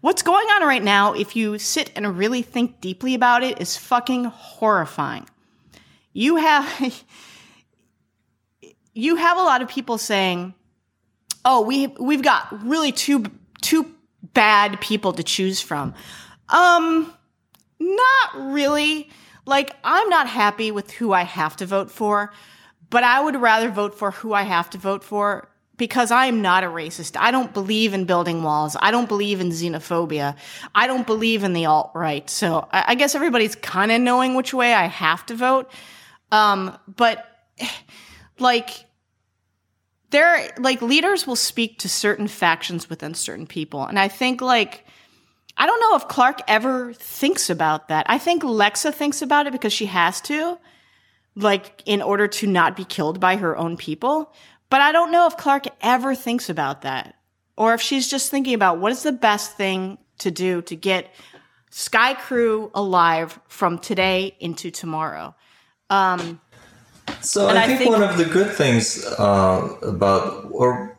[0.01, 1.13] what's going on right now.
[1.13, 5.27] If you sit and really think deeply about it, is fucking horrifying.
[6.13, 6.93] You have
[8.93, 10.53] you have a lot of people saying,
[11.45, 13.25] "Oh, we we've got really two
[13.61, 13.94] two
[14.35, 15.95] bad people to choose from."
[16.49, 17.11] Um,
[17.79, 19.09] not really.
[19.47, 22.31] Like I'm not happy with who I have to vote for,
[22.89, 26.41] but I would rather vote for who I have to vote for because I am
[26.41, 27.17] not a racist.
[27.19, 28.77] I don't believe in building walls.
[28.79, 30.35] I don't believe in xenophobia.
[30.73, 32.29] I don't believe in the alt right.
[32.29, 35.69] So I, I guess everybody's kind of knowing which way I have to vote.
[36.31, 37.25] Um, but
[38.39, 38.85] like,
[40.11, 43.85] there, like leaders will speak to certain factions within certain people.
[43.85, 44.85] And I think like,
[45.57, 48.05] I don't know if clarke ever thinks about that.
[48.09, 50.57] I think Lexa thinks about it because she has to,
[51.35, 54.33] like, in order to not be killed by her own people.
[54.69, 57.15] But I don't know if clarke ever thinks about that
[57.57, 61.13] or if she's just thinking about what is the best thing to do to get
[61.71, 65.35] Skaikru alive from today into tomorrow.
[65.89, 66.41] Um,
[67.21, 70.97] so I think, I think, one of the good things uh, about, or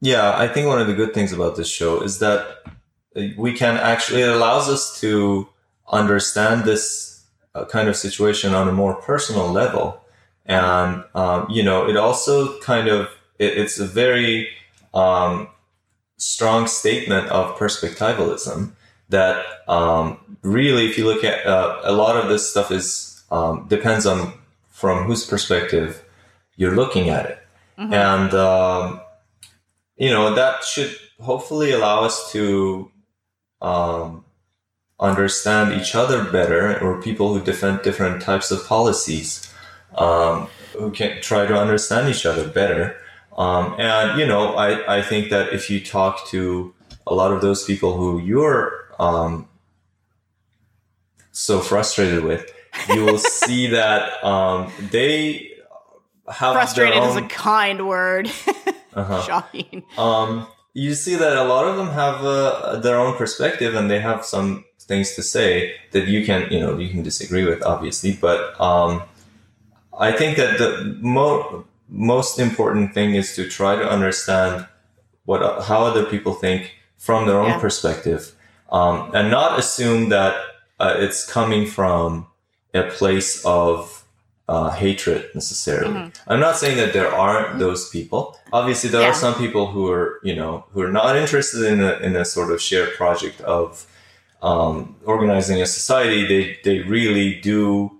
[0.00, 2.62] yeah, I think one of the good things about this show is that
[3.36, 5.48] we can actually it allows us to
[5.90, 7.24] understand this
[7.54, 10.00] uh, kind of situation on a more personal level.
[10.46, 14.48] And um, you know it also kind of it, it's a very
[14.94, 15.48] um,
[16.16, 18.72] strong statement of perspectivalism
[19.08, 23.66] that um, really if you look at uh, a lot of this stuff is um,
[23.68, 24.32] depends on
[24.78, 26.04] from whose perspective
[26.56, 27.38] you're looking at it
[27.78, 27.92] mm-hmm.
[27.92, 29.00] and um,
[29.96, 32.90] you know that should hopefully allow us to
[33.60, 34.24] um,
[35.00, 39.52] understand each other better or people who defend different types of policies
[39.96, 42.96] um, who can try to understand each other better.
[43.36, 46.74] Um, and, you know, I, I think that if you talk to
[47.06, 49.48] a lot of those people who you're um,
[51.30, 52.52] so frustrated with,
[52.94, 55.52] you will see that um, they
[56.30, 57.10] have frustrated own...
[57.10, 58.26] is a kind word.
[58.94, 59.22] uh-huh.
[59.22, 59.84] Shocking.
[59.96, 64.00] Um, you see that a lot of them have uh, their own perspective and they
[64.00, 68.16] have some things to say that you can, you know, you can disagree with, obviously,
[68.20, 69.02] but um,
[69.98, 74.66] I think that the mo- most important thing is to try to understand
[75.24, 77.60] what how other people think from their own yeah.
[77.60, 78.34] perspective,
[78.70, 80.34] um, and not assume that
[80.80, 82.26] uh, it's coming from
[82.74, 84.04] a place of
[84.48, 85.94] uh, hatred necessarily.
[85.94, 86.30] Mm-hmm.
[86.30, 88.38] I'm not saying that there aren't those people.
[88.52, 89.08] Obviously, there yeah.
[89.08, 92.24] are some people who are you know who are not interested in a, in a
[92.24, 93.86] sort of shared project of
[94.42, 96.26] um, organizing a society.
[96.26, 97.98] They they really do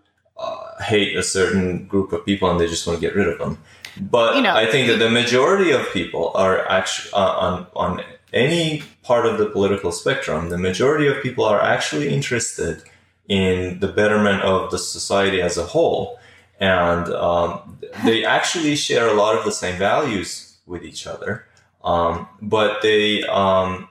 [0.81, 3.59] hate a certain group of people and they just want to get rid of them.
[4.01, 8.03] But you know, I think that the majority of people are actually uh, on on
[8.33, 10.51] any part of the political spectrum.
[10.51, 12.83] The majority of people are actually interested
[13.29, 16.19] in the betterment of the society as a whole,
[16.59, 21.47] and um, they actually share a lot of the same values with each other.
[21.85, 23.89] Um, but they, um,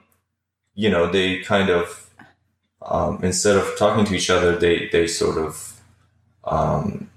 [0.74, 2.08] you know, they kind of
[2.82, 5.80] um, instead of talking to each other, they they sort of
[6.44, 7.10] um,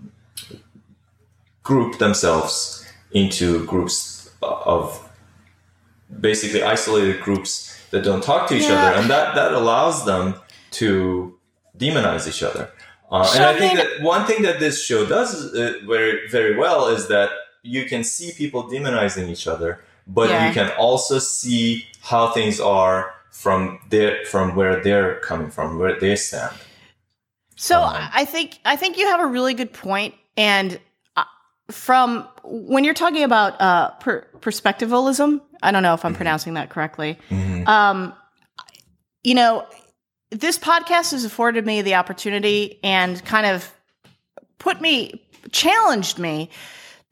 [1.64, 5.10] group themselves into groups of
[6.20, 8.74] basically isolated groups that don't talk to each yeah.
[8.74, 10.36] other, and that that allows them
[10.72, 11.31] to
[11.82, 12.70] demonize each other.
[13.12, 16.88] Uh, and I think that one thing that this show does uh, very very well
[16.88, 17.30] is that
[17.64, 20.48] you can see people demonizing each other, but yeah.
[20.48, 26.00] you can also see how things are from their from where they're coming from, where
[26.00, 26.56] they stand.
[27.56, 30.80] So um, I think I think you have a really good point, and
[31.16, 31.24] uh,
[31.70, 36.18] from when you're talking about uh, per- perspectivalism, I don't know if I'm mm-hmm.
[36.18, 37.20] pronouncing that correctly.
[37.30, 37.68] Mm-hmm.
[37.68, 38.14] Um,
[39.24, 39.68] you know,
[40.32, 43.72] this podcast has afforded me the opportunity and kind of
[44.58, 45.22] put me
[45.52, 46.50] challenged me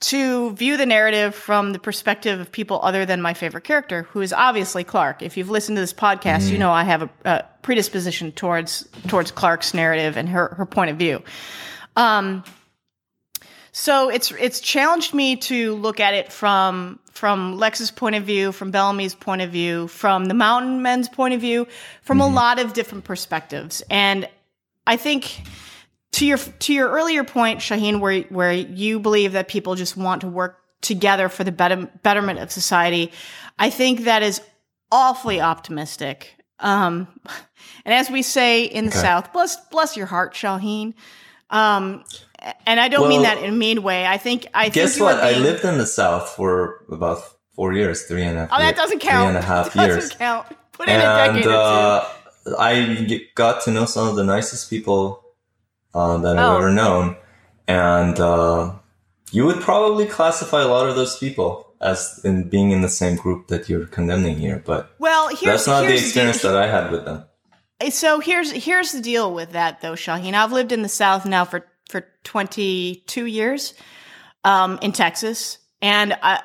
[0.01, 4.21] to view the narrative from the perspective of people other than my favorite character, who
[4.21, 5.21] is obviously Clarke.
[5.21, 6.51] If you've listened to this podcast, mm.
[6.51, 10.89] you know I have a, a, predisposition towards towards Clarke's narrative and her her point
[10.89, 11.21] of view.
[11.97, 12.43] Um,
[13.71, 18.51] so it's it's challenged me to look at it from from Lex's point of view,
[18.51, 21.67] from Bellamy's point of view, from the Mountain Men's point of view,
[22.01, 22.21] from mm.
[22.21, 22.35] a mm-hmm.
[22.35, 24.27] lot of different perspectives, and
[24.87, 25.41] I think
[26.13, 30.21] to your to your earlier point, Shahin, where where you believe that people just want
[30.21, 33.11] to work together for the better, betterment of society,
[33.57, 34.41] I think that is
[34.91, 36.35] awfully optimistic.
[36.59, 37.07] Um,
[37.85, 38.99] and as we say in the okay.
[38.99, 40.95] South, bless bless your heart, Shahin.
[41.49, 42.03] Um,
[42.65, 44.05] and I don't well, mean that in a mean way.
[44.05, 47.21] I think I guess think what being, I lived in the South for about
[47.55, 48.49] four years, three and a half.
[48.51, 49.29] Oh, that doesn't count.
[49.29, 49.95] Three and a half years.
[49.95, 50.47] Doesn't count.
[50.71, 52.05] Put in and, a decade uh,
[52.45, 52.55] or two.
[52.57, 55.23] I got to know some of the nicest people
[55.93, 56.57] uh, that I've oh.
[56.57, 57.17] ever known,
[57.67, 58.73] and uh,
[59.31, 63.15] you would probably classify a lot of those people as in being in the same
[63.15, 64.61] group that you're condemning here.
[64.65, 67.25] But well, that's not the experience the, that I had with them.
[67.89, 70.35] So here's here's the deal with that though, Shahin.
[70.35, 73.73] I've lived in the South now for for 22 years
[74.43, 76.41] um, in Texas, and I,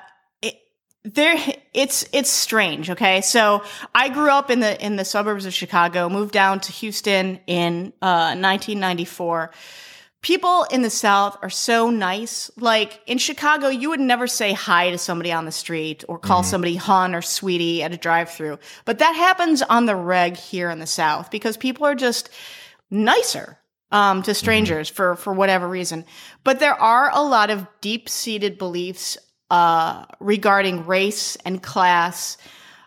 [1.05, 1.37] there
[1.75, 3.21] it's it's strange okay?
[3.21, 3.63] So
[3.95, 7.93] i grew up in the in the suburbs of chicago moved down to houston in
[8.01, 9.51] uh 1994
[10.23, 12.51] people in the south are so nice.
[12.57, 16.41] Like in chicago you would never say hi to somebody on the street or call
[16.41, 16.51] mm-hmm.
[16.51, 18.59] somebody hon or sweetie at a drive-through.
[18.87, 22.31] But that happens on the reg here in the south because people are just
[22.91, 23.59] nicer
[23.95, 24.37] um, to mm-hmm.
[24.37, 24.97] strangers mm-hmm.
[24.97, 26.05] for for whatever reason
[26.43, 29.17] but there are a lot of deep-seated beliefs
[29.51, 32.37] uh, regarding race and class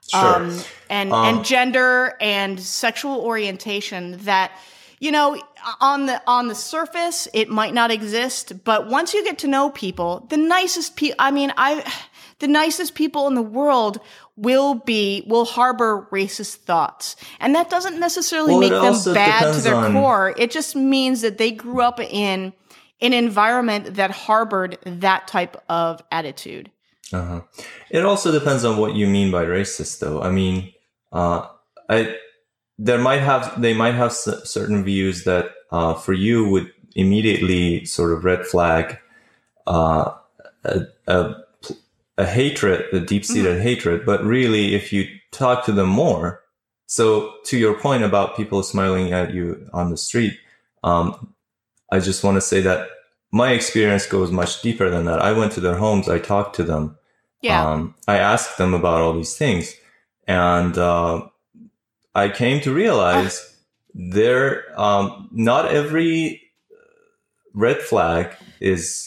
[0.09, 0.35] sure.
[0.35, 4.51] um, and um, and gender and sexual orientation that
[4.99, 5.41] you know
[5.79, 9.69] on the on the surface it might not exist but once you get to know
[9.69, 11.83] people the nicest people i mean i
[12.39, 13.99] the nicest people in the world
[14.37, 18.69] will be will harbor racist thoughts and that doesn't necessarily well, make
[19.05, 19.93] them bad to their on...
[19.93, 22.53] core it just means that they grew up in
[23.01, 26.71] an environment that harbored that type of attitude.
[27.13, 27.41] Uh-huh.
[27.89, 30.21] It also depends on what you mean by racist, though.
[30.21, 30.73] I mean,
[31.11, 31.47] uh,
[31.89, 32.15] I
[32.77, 37.85] there might have they might have s- certain views that uh, for you would immediately
[37.85, 38.97] sort of red flag
[39.67, 40.13] uh,
[40.65, 41.35] a, a,
[42.17, 43.63] a, hatred, a deep seated mm-hmm.
[43.63, 44.05] hatred.
[44.05, 46.41] But really, if you talk to them more,
[46.85, 50.37] so to your point about people smiling at you on the street,
[50.83, 51.33] um,
[51.91, 52.89] I just want to say that
[53.31, 55.21] my experience goes much deeper than that.
[55.21, 56.97] I went to their homes, I talked to them.
[57.41, 57.65] Yeah.
[57.65, 59.75] Um, I asked them about all these things.
[60.27, 61.27] And uh,
[62.15, 63.53] I came to realize uh.
[63.93, 66.41] there, um, not every
[67.53, 69.06] red flag is,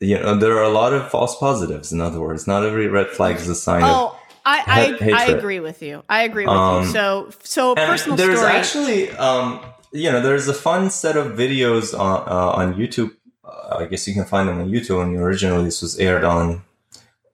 [0.00, 1.92] you know, there are a lot of false positives.
[1.92, 4.08] In other words, not every red flag is a sign oh.
[4.08, 4.16] of.
[4.42, 6.02] I, I, I, agree with you.
[6.08, 6.90] I agree with um, you.
[6.90, 8.52] So, so personal there's story.
[8.52, 9.60] actually, um,
[9.92, 13.14] you know, there's a fun set of videos on uh, on YouTube.
[13.44, 15.02] Uh, I guess you can find them on YouTube.
[15.02, 16.62] And originally, this was aired on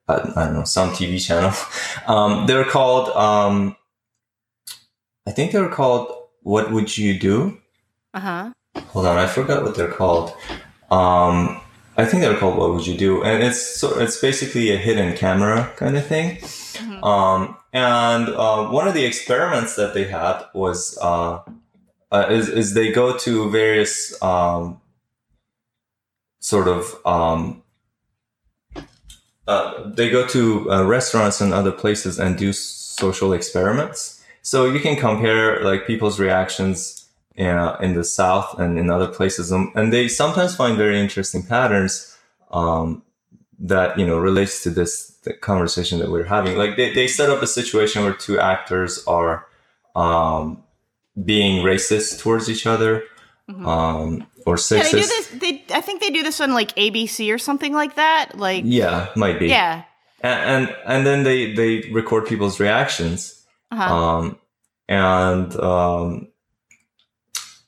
[0.08, 1.52] uh, I don't know some TV channel.
[2.06, 3.08] Um, they're called.
[3.16, 3.74] Um,
[5.26, 6.12] I think they're called
[6.42, 7.58] "What Would You Do."
[8.14, 8.52] Uh huh.
[8.88, 10.32] Hold on, I forgot what they're called.
[10.90, 11.60] Um,
[11.96, 15.16] I think they're called "What Would You Do," and it's so it's basically a hidden
[15.16, 16.36] camera kind of thing.
[16.36, 17.04] Mm-hmm.
[17.04, 21.40] Um, and uh, one of the experiments that they had was uh,
[22.12, 24.80] uh, is, is they go to various um,
[26.40, 27.62] sort of um,
[29.46, 34.24] uh, they go to uh, restaurants and other places and do social experiments.
[34.42, 36.95] So you can compare like people's reactions
[37.38, 41.42] uh, in the South and in other places, um, and they sometimes find very interesting
[41.42, 42.16] patterns
[42.50, 43.02] um,
[43.58, 46.56] that you know relates to this conversation that we're having.
[46.56, 49.46] Like they, they set up a situation where two actors are
[49.94, 50.62] um,
[51.22, 53.04] being racist towards each other
[53.50, 53.66] mm-hmm.
[53.66, 54.76] um, or sexist.
[54.76, 55.28] Yeah, they do this.
[55.28, 58.32] They, I think they do this on like ABC or something like that.
[58.34, 59.48] Like, yeah, might be.
[59.48, 59.84] Yeah,
[60.20, 63.44] and and, and then they they record people's reactions.
[63.70, 63.94] Uh-huh.
[63.94, 64.38] Um,
[64.88, 66.28] and um,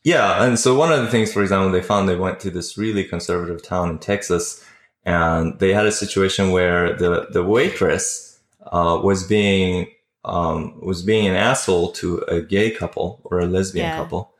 [0.09, 2.79] yeah, and so one of the things, for example, they found they went to this
[2.79, 4.65] really conservative town in Texas,
[5.05, 8.41] and they had a situation where the the waitress
[8.73, 9.87] uh, was being
[10.25, 13.99] um, was being an asshole to a gay couple or a lesbian yeah.
[13.99, 14.33] couple,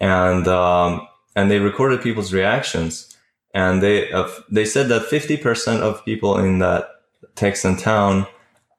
[0.00, 1.06] and um,
[1.36, 3.14] and they recorded people's reactions,
[3.52, 6.88] and they uh, they said that fifty percent of people in that
[7.34, 8.26] Texan town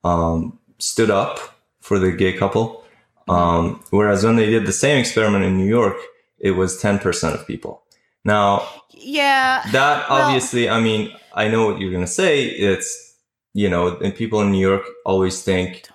[0.03, 1.37] um, stood up
[1.81, 2.83] for the gay couple,
[3.27, 5.97] um, whereas when they did the same experiment in New York,
[6.41, 7.83] it was ten percent of people.
[8.25, 12.45] Now, yeah, that obviously, well, I mean, I know what you're gonna say.
[12.45, 13.15] It's
[13.53, 15.87] you know, and people in New York always think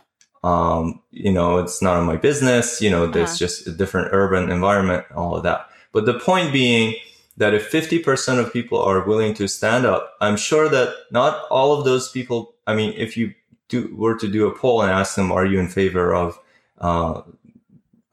[0.47, 2.81] um, you know, it's none of my business.
[2.81, 3.39] You know, there's uh-huh.
[3.39, 5.69] just a different urban environment, all of that.
[5.91, 6.95] But the point being
[7.37, 11.77] that if 50% of people are willing to stand up, I'm sure that not all
[11.77, 13.35] of those people, I mean, if you
[13.69, 16.39] do, were to do a poll and ask them, are you in favor of
[16.79, 17.23] uh,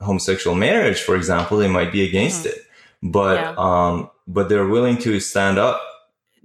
[0.03, 2.49] homosexual marriage, for example, they might be against mm-hmm.
[2.49, 2.67] it.
[3.01, 3.55] but Yeah.
[3.57, 5.81] um, but they're willing to stand up.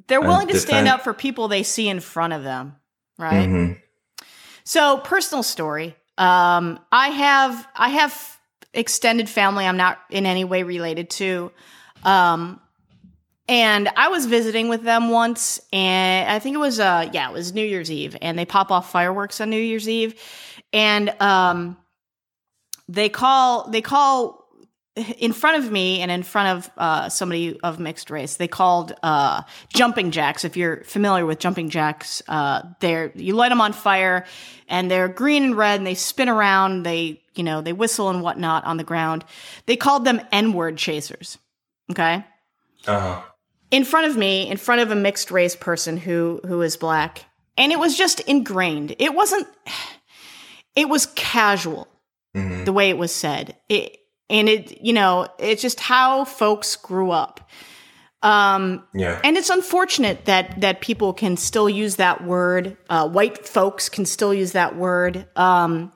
[0.09, 2.77] They're willing to stand up for people they see in front of them,
[3.19, 3.47] right?
[3.49, 3.73] Mm-hmm.
[4.65, 5.97] So, personal story.
[6.17, 8.39] Um, I have I have
[8.75, 11.53] extended family I'm not in any way related to.
[12.05, 12.61] Um,
[13.49, 17.33] and I was visiting with them once, and I think it was uh yeah, it
[17.33, 20.21] was New Year's Eve, and they pop off fireworks on New Year's Eve,
[20.73, 21.77] and um,
[22.89, 24.39] they call they call
[25.19, 28.37] in front of me and in front of uh, somebody of mixed race.
[28.37, 30.45] They called uh, jumping jacks.
[30.45, 34.25] If you're familiar with jumping jacks, uh, they're you light them on fire,
[34.69, 36.83] and they're green and red, and they spin around.
[36.85, 39.25] They you know they whistle and whatnot on the ground.
[39.67, 41.39] They called them N word chasers.
[41.91, 42.25] Okay
[42.87, 43.23] Uh-huh.
[43.71, 47.25] in front of me, in front of a mixed race person who who is black,
[47.57, 48.97] and it was just ingrained.
[48.99, 49.47] It wasn't.
[50.77, 51.89] It was casual
[52.39, 52.65] Mhm.
[52.65, 53.57] the way it was said.
[53.69, 53.97] It
[54.31, 57.41] and it you know it's just how folks grew up.
[58.21, 59.21] Um, Yeah.
[59.23, 62.77] and it's unfortunate that that people can still use that word.
[62.91, 65.93] Uh, white folks can still use that word um,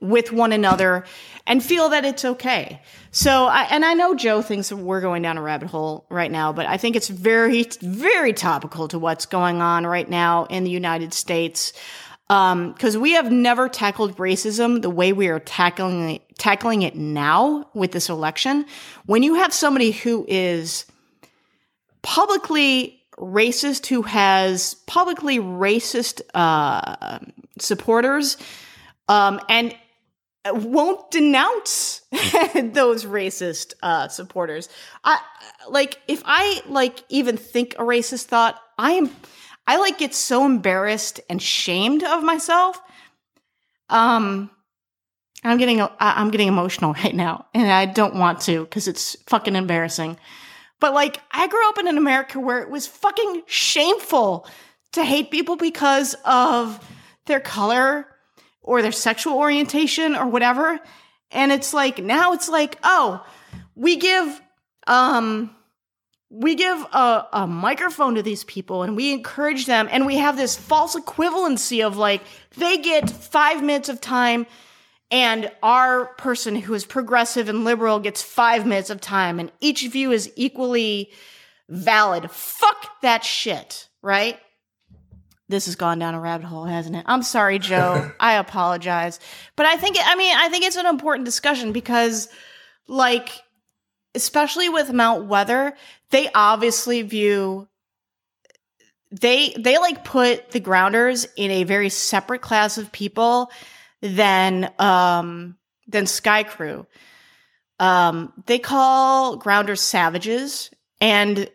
[0.00, 1.04] with one another
[1.46, 2.80] and feel that it's okay.
[3.10, 6.52] So, I, and I know Jo thinks we're going down a rabbit hole right now,
[6.52, 10.70] but I think it's very, very topical to what's going on right now in the
[10.70, 11.72] United States.
[12.28, 17.68] Because we have never tackled racism the way we are tackling it, tackling it now
[17.72, 18.66] with this election.
[19.04, 20.86] When you have somebody who is
[22.02, 27.18] publicly racist who has publicly racist uh,
[27.58, 28.36] supporters
[29.08, 29.74] um, and
[30.52, 32.02] won't denounce
[32.54, 34.68] those racist uh, supporters.
[35.02, 35.18] I
[35.68, 39.10] like if I like even think a racist thought, I am
[39.66, 42.80] I like get so embarrassed and shamed of myself.
[43.88, 44.50] Um
[45.44, 49.56] I'm getting I'm getting emotional right now and I don't want to cuz it's fucking
[49.56, 50.18] embarrassing.
[50.80, 54.46] But like I grew up in an America where it was fucking shameful
[54.92, 56.80] to hate people because of
[57.26, 58.06] their color
[58.62, 60.80] or their sexual orientation or whatever.
[61.30, 63.24] And it's like now it's like, oh,
[63.74, 64.40] we give
[64.86, 65.54] um
[66.30, 70.36] we give a, a microphone to these people and we encourage them and we have
[70.36, 72.22] this false equivalency of like
[72.56, 74.46] they get five minutes of time
[75.10, 79.86] and our person who is progressive and liberal gets five minutes of time and each
[79.86, 81.10] view is equally
[81.68, 82.30] valid.
[82.30, 84.38] Fuck that shit right?
[85.48, 87.04] This has gone down a rabbit hole hasn't it?
[87.06, 88.10] I'm sorry jo.
[88.20, 89.20] I apologize.
[89.54, 92.28] But i think i mean i think it's an important discussion because
[92.88, 93.30] like
[94.16, 95.74] especially with mount weather
[96.10, 97.68] they obviously view
[99.12, 103.50] they they like put the grounders in a very separate class of people
[104.00, 105.56] than um
[105.86, 106.86] than skaikru.
[107.78, 110.70] Um they call grounders savages.
[111.00, 111.48] And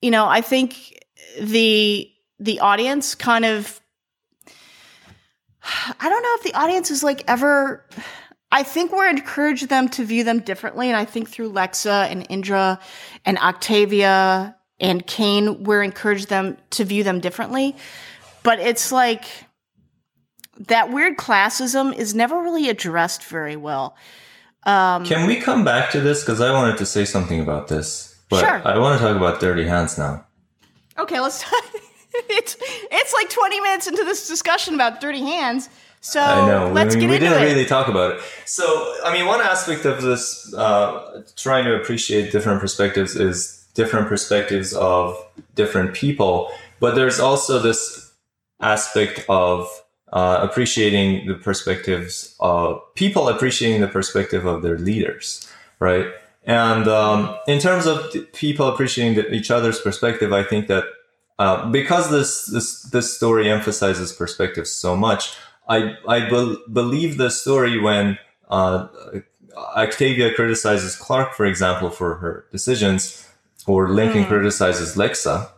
[0.00, 1.04] you know i think
[1.40, 3.80] the the audience kind of
[5.62, 7.86] i don't know if the audience is like ever
[8.52, 12.26] i think we're encouraged them to view them differently and i think through lexa and
[12.28, 12.78] indra
[13.24, 17.76] and octavia and kane we're encouraged them to view them differently
[18.42, 19.24] but it's like
[20.58, 23.96] that weird classism is never really addressed very well
[24.64, 26.20] um Can we come back to this?
[26.20, 28.14] Because I wanted to say something about this.
[28.28, 28.62] But Sure.
[28.62, 30.26] I want to talk about Dirty Hands now.
[30.98, 31.42] Okay, let's.
[32.28, 35.68] it's it's like twenty minutes into this discussion about dirty hands.
[36.00, 36.72] So I know.
[36.72, 38.22] let's we, get we into didn't really talk about it.
[38.46, 38.64] So,
[39.04, 44.72] I mean, one aspect of this, uh, trying to appreciate different perspectives, is different perspectives
[44.72, 45.16] of
[45.54, 46.50] different people.
[46.80, 48.12] But there's also this
[48.60, 49.68] aspect of
[50.12, 55.46] uh, appreciating the perspectives of people, appreciating the perspective of their leaders,
[55.78, 56.06] right?
[56.44, 60.84] And um, in terms of people appreciating the, each other's perspective, I think that
[61.38, 65.36] uh, because this this this story emphasizes perspective so much,
[65.76, 68.18] I I bel believe the story when
[68.48, 68.88] uh,
[69.56, 73.02] Octavia criticizes Clarke, for example, for her decisions,
[73.66, 75.48] or Lincoln criticizes Lexa.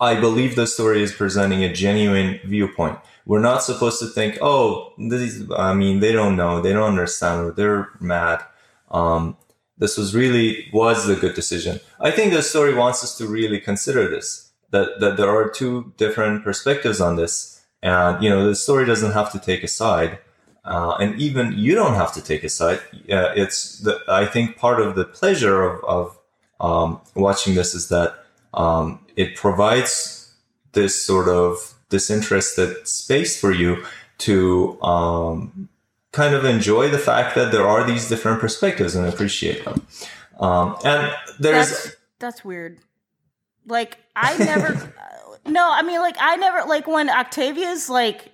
[0.00, 2.98] I believe the story is presenting a genuine viewpoint.
[3.26, 7.46] We're not supposed to think, oh, these, I mean, they don't know, they don't understand,
[7.46, 8.42] or they're mad.
[8.90, 9.36] Um,
[9.76, 11.80] this was really was a good decision.
[12.00, 15.92] I think the story wants us to really consider this that that there are two
[15.96, 20.18] different perspectives on this, and you know the story doesn't have to take a side,
[20.64, 22.78] uh, and even you don't have to take a side.
[23.10, 26.18] Uh, it's the I think part of the pleasure of, of
[26.60, 28.14] um, watching this is that
[28.54, 30.34] um, it provides
[30.72, 33.84] this sort of disinterested space for you
[34.18, 35.68] to um,
[36.12, 39.86] kind of enjoy the fact that there are these different perspectives and appreciate them.
[40.40, 42.78] Um, and there's That's that's weird.
[43.66, 44.94] Like I never.
[45.48, 48.32] no, I mean like I never like when Octavia's like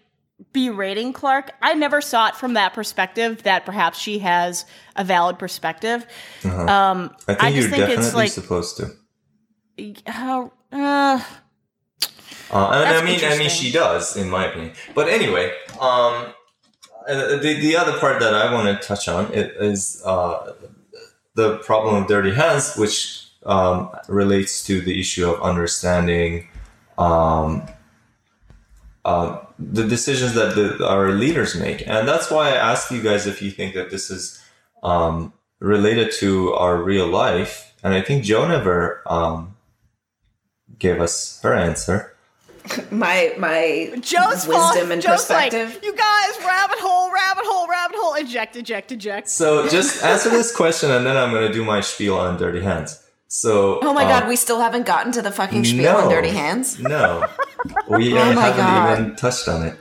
[0.52, 1.52] berating Clarke.
[1.62, 3.42] I never saw it from that perspective.
[3.44, 4.64] That perhaps she has
[4.96, 6.06] a valid perspective.
[6.44, 10.02] Um, I think I you're just think definitely it's like supposed to.
[10.10, 10.52] how.
[10.72, 11.20] Uh,
[12.50, 14.74] Uh, That's I mean, I mean, she does, in my opinion.
[14.94, 15.50] But anyway,
[15.80, 16.32] um,
[17.08, 20.52] uh, the the other part that I want to touch on is uh,
[21.34, 26.48] the problem of dirty hands, which um, relates to the issue of understanding
[26.98, 27.66] um,
[29.04, 33.26] uh, the decisions that the, our leaders make, and that's why I asked you guys
[33.26, 34.42] if you think that this is
[34.82, 37.74] um, related to our real life.
[37.82, 39.56] And I think Joan ever um,
[40.78, 42.10] gave us her answer.
[42.90, 45.74] My my Jo's wisdom and Jo's perspective.
[45.74, 49.28] like, you guys, rabbit hole, rabbit hole, rabbit hole, eject, eject, eject.
[49.28, 52.62] So just answer this question, and then I'm going to do my spiel on dirty
[52.62, 53.03] hands.
[53.34, 56.28] So oh my um, god, we still haven't gotten to the fucking spiel on dirty
[56.30, 56.78] hands.
[56.78, 57.26] no,
[57.88, 59.00] we Oh haven't God.
[59.00, 59.76] even touched on it.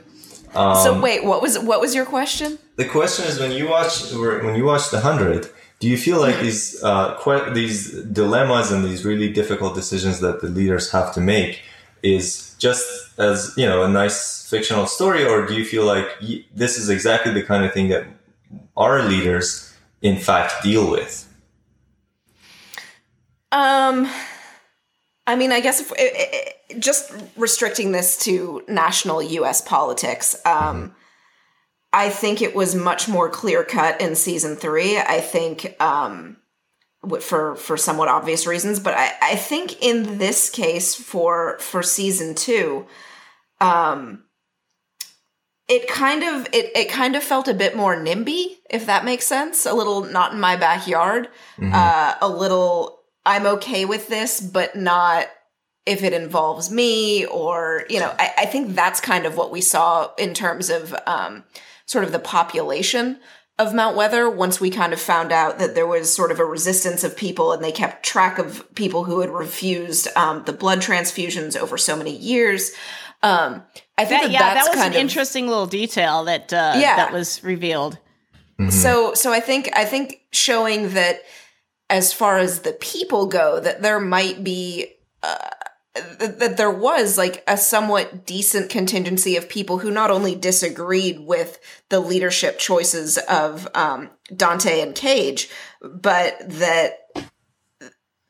[0.56, 2.58] Um, so wait, what was what was your question?
[2.74, 4.10] the question is when you watch
[4.46, 5.48] when you watch the hundred,
[5.78, 10.40] do you feel like these uh, que- these dilemmas and these really difficult decisions that
[10.40, 11.62] the leaders have to make
[12.02, 12.84] is just
[13.20, 16.88] as you know a nice fictional story, or do you feel like y- this is
[16.88, 18.04] exactly the kind of thing that
[18.76, 21.14] our leaders in fact deal with?
[23.54, 24.10] Um,
[25.28, 29.60] I mean, I guess if just restricting this to national U.S.
[29.60, 30.94] politics, um,
[31.92, 34.98] I think it was much more clear cut in season three.
[34.98, 36.38] I think, um,
[37.20, 42.34] for for somewhat obvious reasons, but I, I think in this case for for season
[42.34, 42.86] two,
[43.60, 44.24] um,
[45.68, 49.26] it kind of it it kind of felt a bit more NIMBY, if that makes
[49.26, 49.64] sense.
[49.64, 51.28] A little not in my backyard.
[51.72, 55.26] Uh, a little I'm okay with this, but not
[55.86, 58.14] if it involves me or you know.
[58.18, 61.44] I, I think that's kind of what we saw in terms of um,
[61.86, 63.18] sort of the population
[63.58, 66.44] of Mount Weather once we kind of found out that there was sort of a
[66.44, 70.80] resistance of people and they kept track of people who had refused um, the blood
[70.80, 72.72] transfusions over so many years.
[73.22, 73.62] Um,
[73.96, 76.52] I think That, that, yeah, that's that was kind an of interesting little detail that
[76.52, 76.96] uh, Yeah.
[76.96, 77.98] that was revealed.
[78.70, 81.22] so so I think I think showing that
[81.90, 85.50] as far as the people go that there might be uh,
[86.18, 91.20] th- that there was like a somewhat decent contingency of people who not only disagreed
[91.20, 91.58] with
[91.88, 95.48] the leadership choices of um, Dante and Cage,
[95.82, 97.08] but that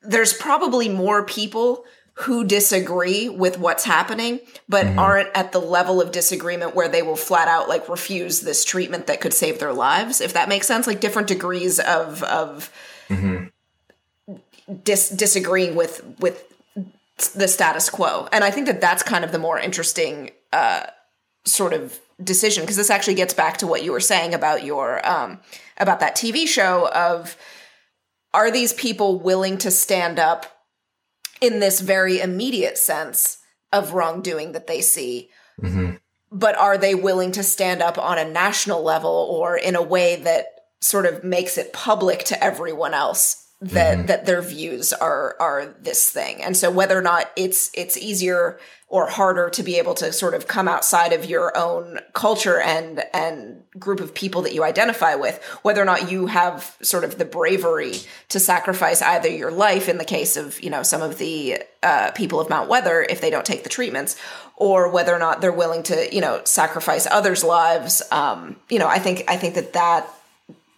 [0.03, 1.85] there's probably more people
[2.19, 4.39] who disagree with what's happening,
[4.69, 8.65] but aren't at the level of disagreement where they will flat out like refuse this
[8.65, 10.21] treatment that could save their lives.
[10.21, 12.71] If that makes sense, like different degrees of of
[14.83, 16.45] dis- disagreeing with with
[17.35, 20.87] the status quo, and I think that that's kind of the more interesting uh,
[21.45, 25.07] sort of decision because this actually gets back to what you were saying about your
[25.07, 25.41] um,
[25.79, 27.37] about that TV show of
[28.33, 30.47] are these people willing to stand up
[31.41, 33.39] in this very immediate sense
[33.73, 35.31] of wrongdoing that they see?
[36.33, 40.17] But are they willing to stand up on a national level or in a way
[40.17, 40.47] that
[40.85, 46.11] sort of makes it public to everyone else that that their views are are this
[46.11, 46.43] thing.
[46.43, 48.59] And so whether or not it's it's easier
[48.89, 53.03] or harder to be able to sort of come outside of your own culture and
[53.15, 57.17] and group of people that you identify with whether or not you have sort of
[57.17, 57.95] the bravery
[58.29, 62.11] to sacrifice either your life in the case of you know some of the uh,
[62.11, 64.21] people of mount weather if they don't take the treatments
[64.57, 68.89] or whether or not they're willing to you know sacrifice others lives um you know
[68.89, 70.07] i think i think that that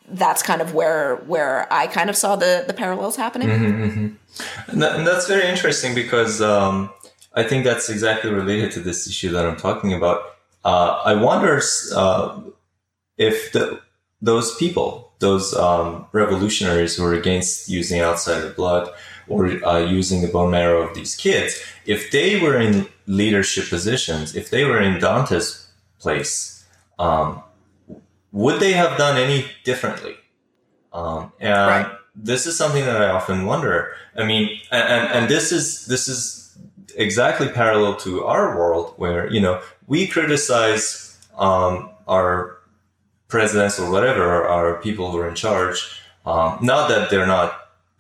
[0.09, 3.49] that's kind of where where i kind of saw the the parallels happening
[4.69, 6.91] And, that, and that's very interesting because um,
[7.35, 10.37] I think that's exactly related to this issue that I'm talking about.
[10.65, 11.61] Uh, I wonder
[11.95, 12.41] uh,
[13.19, 13.81] if the,
[14.21, 18.91] those people, those um, revolutionaries who are against using outside blood
[19.29, 24.35] or uh, using the bone marrow of these kids, if they were in leadership positions,
[24.35, 25.69] if they were in Dante's
[26.01, 26.65] place,
[26.99, 27.43] um,
[28.43, 30.15] would they have done any differently?
[30.93, 31.93] Um, and Right.
[32.15, 33.75] this is something that I often wonder.
[34.17, 36.57] I mean, and, and, and this is this is
[36.97, 42.59] exactly parallel to our world, where you know we criticize um, our
[43.29, 45.79] presidents or whatever, our, our people who are in charge.
[46.27, 47.51] Um, not that they're not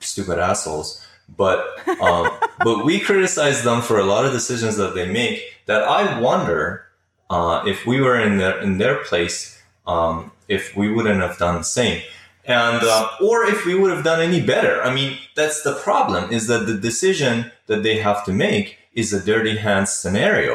[0.00, 0.88] stupid assholes,
[1.28, 1.58] but
[2.00, 2.30] um,
[2.64, 5.40] but we criticize them for a lot of decisions that they make.
[5.66, 6.84] That I wonder
[7.30, 9.55] uh, if we were in their in their place,
[9.86, 12.00] um, if we wouldn't have done the same.
[12.48, 16.22] and uh, or if we would have done any better i mean that's the problem
[16.36, 17.34] is that the decision
[17.68, 18.66] that they have to make
[19.00, 20.52] is a dirty hands scenario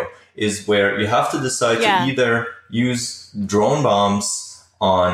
[0.47, 1.97] is where you have to decide Yeah.
[2.05, 2.31] to either
[2.87, 3.05] use
[3.51, 4.27] drone bombs
[4.79, 5.11] on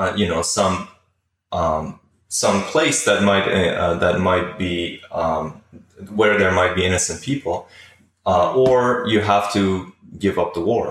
[0.00, 0.74] uh, you know some
[1.60, 1.84] um,
[2.28, 4.74] some place that might uh, that might be
[5.22, 5.44] um,
[6.20, 7.56] where there might be innocent people
[8.32, 8.76] uh, or
[9.12, 9.62] you have to
[10.24, 10.86] give up the war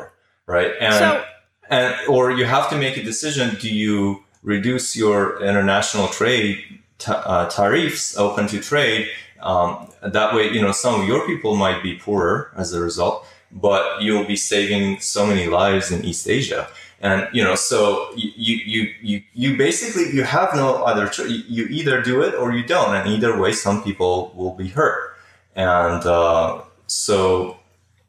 [0.55, 1.23] right and So-
[1.70, 6.63] and or you have to make a decision do you reduce your international trade
[6.99, 9.09] ta- uh, tariffs open to trade?
[9.41, 13.26] Um, that way you know some of your people might be poorer as a result
[13.55, 16.68] but you'll be saving so many lives in east asia.
[17.01, 21.30] And you know so you you you you basically you have no other choice.
[21.47, 22.95] You either do it or you don't.
[22.95, 25.16] And either way some people will be hurt.
[25.55, 27.57] And uh, so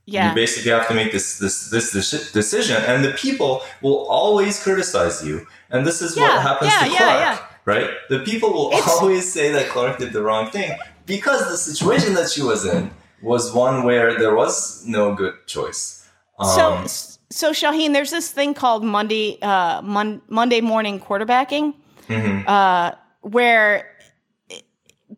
[0.07, 0.29] Yeah.
[0.29, 4.63] you basically have to make this this this deci- decision, and the people will always
[4.63, 5.47] criticize you.
[5.71, 7.39] And this is Yeah, what happens yeah, to Clarke, yeah.
[7.65, 7.91] right?
[8.09, 10.71] The people will It's- always say that Clarke did the wrong thing
[11.07, 12.91] because the situation that she was in
[13.21, 16.07] was one where there was no good choice.
[16.55, 16.87] So, Um,
[17.31, 21.75] so Shahin, there's this thing called Monday, uh, Mon- Monday morning quarterbacking,
[22.09, 22.45] mhm.
[22.47, 22.93] uh,
[23.23, 23.95] where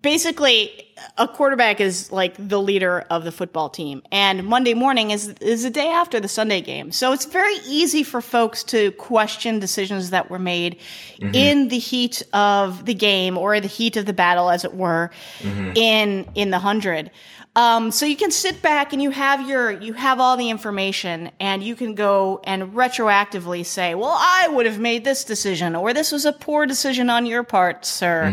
[0.02, 0.86] basically
[1.16, 5.62] a quarterback is like the leader of the football team, and Monday morning is is
[5.62, 6.92] the day after the Sunday game.
[6.92, 10.78] So it's very easy for folks to question decisions that were made
[11.18, 11.34] mm-hmm.
[11.34, 15.10] in the heat of the game or the heat of the battle, as it were,
[15.38, 15.72] mm-hmm.
[15.74, 17.10] in in the hundred.
[17.58, 21.32] Um, so you can sit back and you have your you have all the information
[21.40, 25.92] and you can go and retroactively say, well, I would have made this decision or
[25.92, 28.32] this was a poor decision on your part, sir,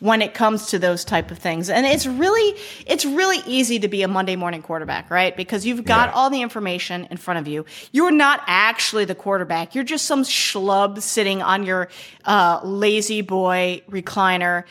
[0.00, 1.70] when it comes to those type of things.
[1.70, 5.36] And it's really it's really easy to be a Monday morning quarterback, right?
[5.36, 6.14] Because you've got Yeah.
[6.16, 7.64] all the information in front of you.
[7.92, 9.76] You're not actually the quarterback.
[9.76, 11.88] You're just some schlub sitting on your
[12.24, 14.64] uh, lazy boy recliner,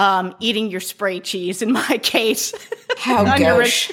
[0.00, 1.60] um, eating your spray cheese.
[1.62, 2.54] In my case.
[2.96, 3.92] How gauche.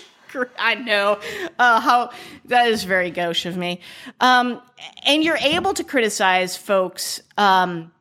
[0.58, 1.20] I know
[1.58, 2.12] uh, how
[2.45, 3.82] that is very gauche of me.
[4.20, 4.62] Um,
[5.05, 7.91] and you're able to criticize folks um,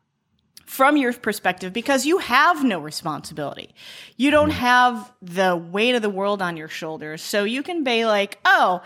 [0.66, 3.74] from your perspective because you have no responsibility.
[4.16, 7.22] You don't have the weight of the world on your shoulders.
[7.22, 8.82] So you can be like, oh,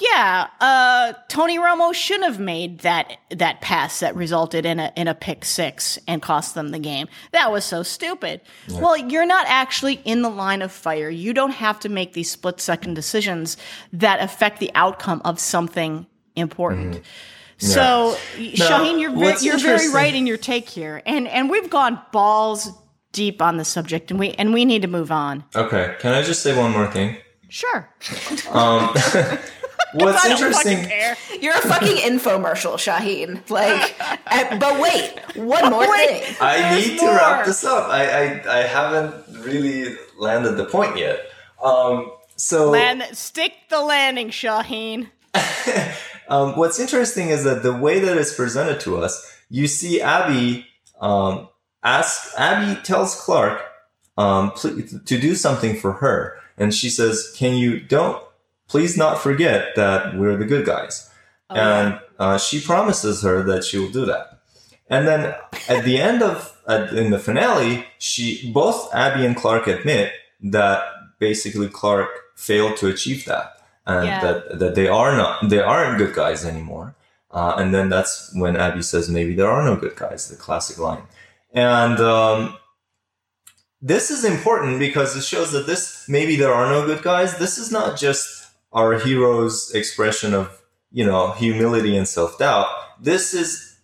[0.00, 5.06] yeah, uh, Tony Romo shouldn't have made that that pass that resulted in a in
[5.08, 7.06] a pick six and cost them the game.
[7.32, 8.40] That was so stupid.
[8.68, 11.10] Well, you're not actually in the line of fire.
[11.10, 13.56] You don't have to make these split second decisions
[13.92, 17.02] that affect the outcome of something important.
[17.58, 18.16] So,
[18.54, 22.70] Shahin, you're ve- you're very right in your take here, and and we've gone balls
[23.12, 25.44] deep on the subject, and we and we need to move on.
[25.54, 27.18] okay, can I just say one more thing?
[27.50, 27.90] Sure,
[28.52, 28.94] Um,
[29.94, 30.84] what's I don't fucking interesting?
[30.84, 31.16] care.
[31.40, 33.42] You're a fucking infomercial, Shahin.
[33.48, 36.24] Like, uh, but wait, one more Wait.
[36.24, 36.36] thing.
[36.40, 37.88] I There's need to wrap this up.
[37.88, 39.14] I, I I haven't
[39.44, 41.20] really landed the point yet.
[41.62, 45.10] Um, so Land, stick the landing, Shahin.
[46.28, 50.66] um, what's interesting is that the way that it's presented to us, you see Abby
[51.00, 51.48] um,
[51.82, 53.62] ask Abby tells Clarke
[54.16, 58.22] um, to do something for her, and she says, "Can you don't
[58.70, 60.94] please not forget that we're the good guys?"
[61.50, 61.88] and
[62.22, 64.26] uh, she promises her that she will do that.
[64.94, 65.20] And then
[65.74, 66.36] at the end of
[66.72, 70.12] at, in the finale, she both Abby and Clarke admit
[70.56, 70.78] that
[71.18, 72.14] basically Clarke
[72.48, 73.46] failed to achieve that,
[73.86, 74.20] and Yeah.
[74.24, 76.88] that that they are not they aren't good guys anymore.
[77.38, 78.12] Uh, and then that's
[78.42, 81.02] when Abby says, "Maybe there are no good guys." The classic line,
[81.52, 82.38] and um,
[83.82, 87.38] this is important because it shows that this maybe there are no good guys.
[87.38, 88.39] This is not just
[88.72, 92.66] our hero's expression of you know humility and self doubt.
[93.00, 93.78] This is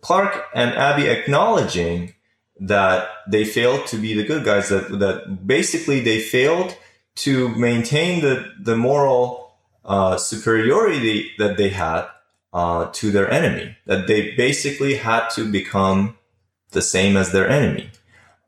[0.00, 2.14] Clarke and Abby acknowledging
[2.60, 4.68] that they failed to be the good guys.
[4.68, 6.76] That that basically they failed
[7.16, 9.52] to maintain the the moral
[9.84, 12.06] uh, superiority that they had
[12.52, 13.76] uh, to their enemy.
[13.86, 16.16] That they basically had to become
[16.70, 17.90] the same as their enemy.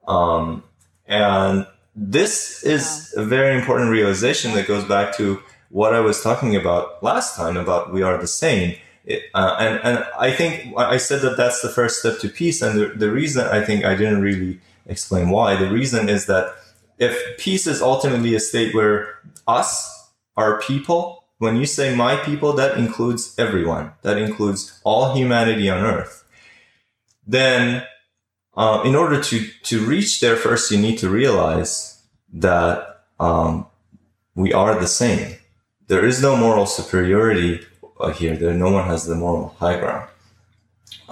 [0.06, 0.64] Um,
[1.06, 6.54] and this is a very important realization that goes back to what I was talking
[6.54, 8.76] about last time about we are the same.
[9.04, 12.60] It, uh, and, and I think I said that that's the first step to peace.
[12.60, 16.54] And the, the reason I think I didn't really explain why, the reason is that
[16.98, 22.52] if peace is ultimately a state where us, our people, when you say my people,
[22.54, 26.24] that includes everyone, that includes all humanity on earth,
[27.26, 27.84] then
[28.54, 32.02] uh, in order to, to reach there, first you need to realize
[32.32, 33.66] that um,
[34.34, 35.36] we are the same.
[35.90, 37.66] There is no moral superiority
[37.98, 38.36] uh, here.
[38.36, 40.08] There, no one has the moral high ground.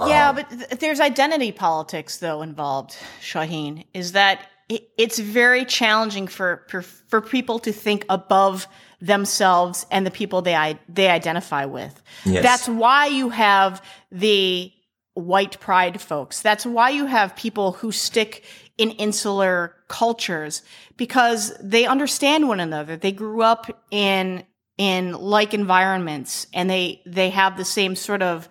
[0.06, 2.96] Yeah, but th- there's identity politics though involved.
[3.20, 8.68] Shahin is that it, it's very challenging for, for for people to think above
[9.00, 12.00] themselves and the people they they identify with.
[12.24, 12.44] Yes.
[12.44, 14.72] That's why you have the
[15.14, 16.40] white pride folks.
[16.40, 18.44] That's why you have people who stick
[18.76, 20.62] in insular cultures
[20.96, 22.96] because they understand one another.
[22.96, 24.44] They grew up in
[24.78, 28.48] in like environments and they they have the same sort of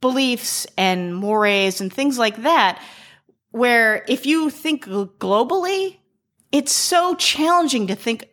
[0.00, 2.82] beliefs and mores and things like that
[3.52, 5.96] where if you think globally
[6.52, 8.28] it's so challenging to think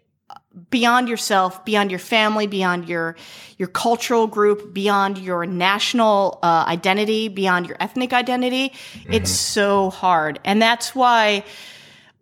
[0.71, 3.15] beyond yourself beyond your family beyond your
[3.57, 9.13] your cultural group beyond your national uh, identity beyond your ethnic identity mm-hmm.
[9.13, 11.43] it's so hard and that's why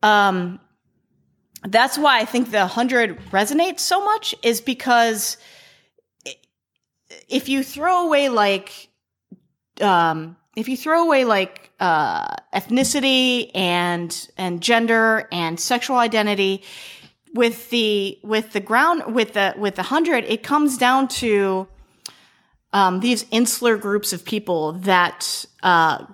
[0.04, 0.60] um
[1.68, 5.38] that's why i think the 100 resonates so much is because
[7.30, 8.90] if you throw away like
[9.82, 16.64] um if you throw away like uh, ethnicity and and gender and sexual identity
[17.34, 21.68] with the with the ground with the with the hundred, it comes down to
[22.72, 26.06] um, these insular groups of people that uh,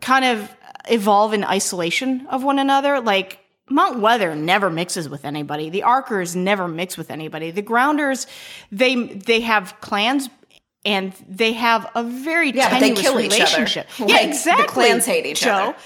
[0.00, 0.54] kind of
[0.88, 3.00] evolve in isolation of one another.
[3.00, 3.38] Like
[3.68, 5.70] Mount Weather never mixes with anybody.
[5.70, 7.50] The Arkers never mix with anybody.
[7.50, 8.26] The Grounders,
[8.70, 10.28] they they have clans
[10.84, 13.86] and they have a very yeah, tenuous they kill relationship.
[13.86, 14.12] Each other.
[14.12, 14.66] Yeah, like, exactly.
[14.66, 15.50] The clans hate each Jo.
[15.50, 15.76] other.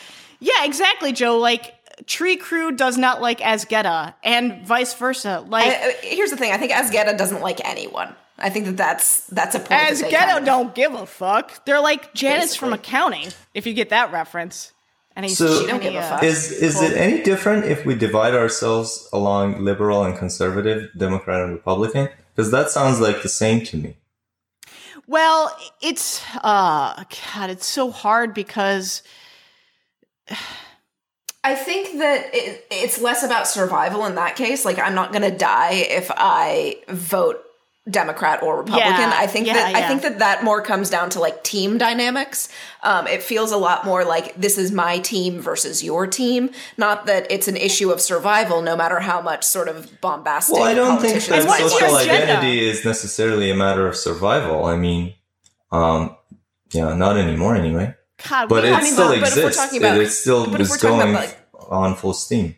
[0.41, 1.39] Yeah, exactly, Jo.
[1.39, 1.75] Like
[2.05, 5.45] Trikru does not like Azgeda, and vice versa.
[5.47, 8.15] Like, I, I, here's the thing: I think Azgeda doesn't like anyone.
[8.39, 9.81] I think that that's that's a point.
[9.81, 11.65] Azgeda kind of, don't give a fuck.
[11.65, 12.59] They're like Janice basically.
[12.59, 14.73] from accounting, if you get that reference.
[15.21, 16.23] And he's so don't give a fuck.
[16.23, 21.53] Is is it any different if we divide ourselves along liberal and conservative, Democrat and
[21.53, 22.09] Republican?
[22.35, 23.99] Because that sounds like the same to me.
[25.07, 27.05] Well, it's uh
[27.35, 29.03] god, it's so hard because
[31.45, 34.65] I think that it, it's less about survival in that case.
[34.65, 37.45] Like I'm not going to die if I vote
[37.89, 38.93] Democrat or Republican.
[38.93, 39.79] Yeah, I think yeah, that yeah.
[39.79, 42.51] I think that that more comes down to like team dynamics.
[42.83, 46.51] Um, it feels a lot more like this is my team versus your team.
[46.77, 50.57] Not that it's an issue of survival, no matter how much sort of bombastic.
[50.57, 54.67] Well, I don't think that social identity is necessarily a matter of survival.
[54.67, 55.15] I mean,
[55.73, 56.17] um,
[56.73, 57.95] yeah, not anymore anyway.
[58.29, 59.75] God, but it still about, exists.
[59.75, 61.39] About, it, it still is going about, like,
[61.71, 62.57] on full steam.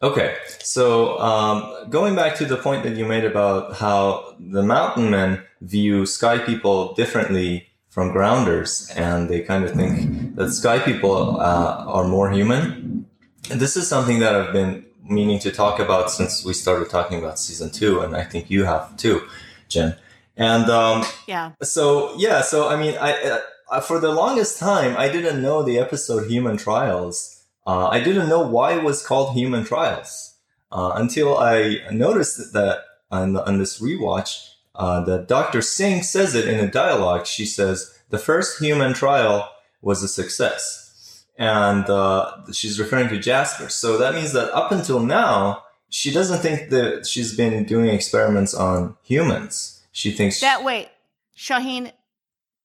[0.00, 5.10] Okay, so um, going back to the point that you made about how the mountain
[5.10, 11.40] men view sky people differently from grounders, and they kind of think that sky people
[11.40, 13.06] uh, are more human.
[13.50, 17.18] And this is something that I've been meaning to talk about since we started talking
[17.18, 19.26] about season two, and I think you have too,
[19.68, 19.96] Jen.
[20.36, 25.08] And um, yeah, so yeah, so I mean, I uh, for the longest time I
[25.08, 27.37] didn't know the episode Human Trials
[27.68, 30.36] uh, I didn't know why it was called Human Trials
[30.72, 32.78] uh, until I noticed that
[33.10, 35.60] on, on this rewatch, uh, that Dr.
[35.60, 37.26] Tsing says it in a dialogue.
[37.26, 39.50] She says, the first human trial
[39.82, 41.26] was a success.
[41.36, 43.68] And uh, she's referring to Jasper.
[43.68, 48.54] So that means that up until now, she doesn't think that she's been doing experiments
[48.54, 49.86] on humans.
[49.92, 50.64] She thinks that.
[50.64, 50.88] Wait,
[51.34, 51.92] Shahin,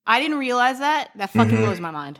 [0.07, 1.11] I didn't realize that.
[1.15, 1.63] That fucking mm-hmm.
[1.65, 2.19] blows my mind.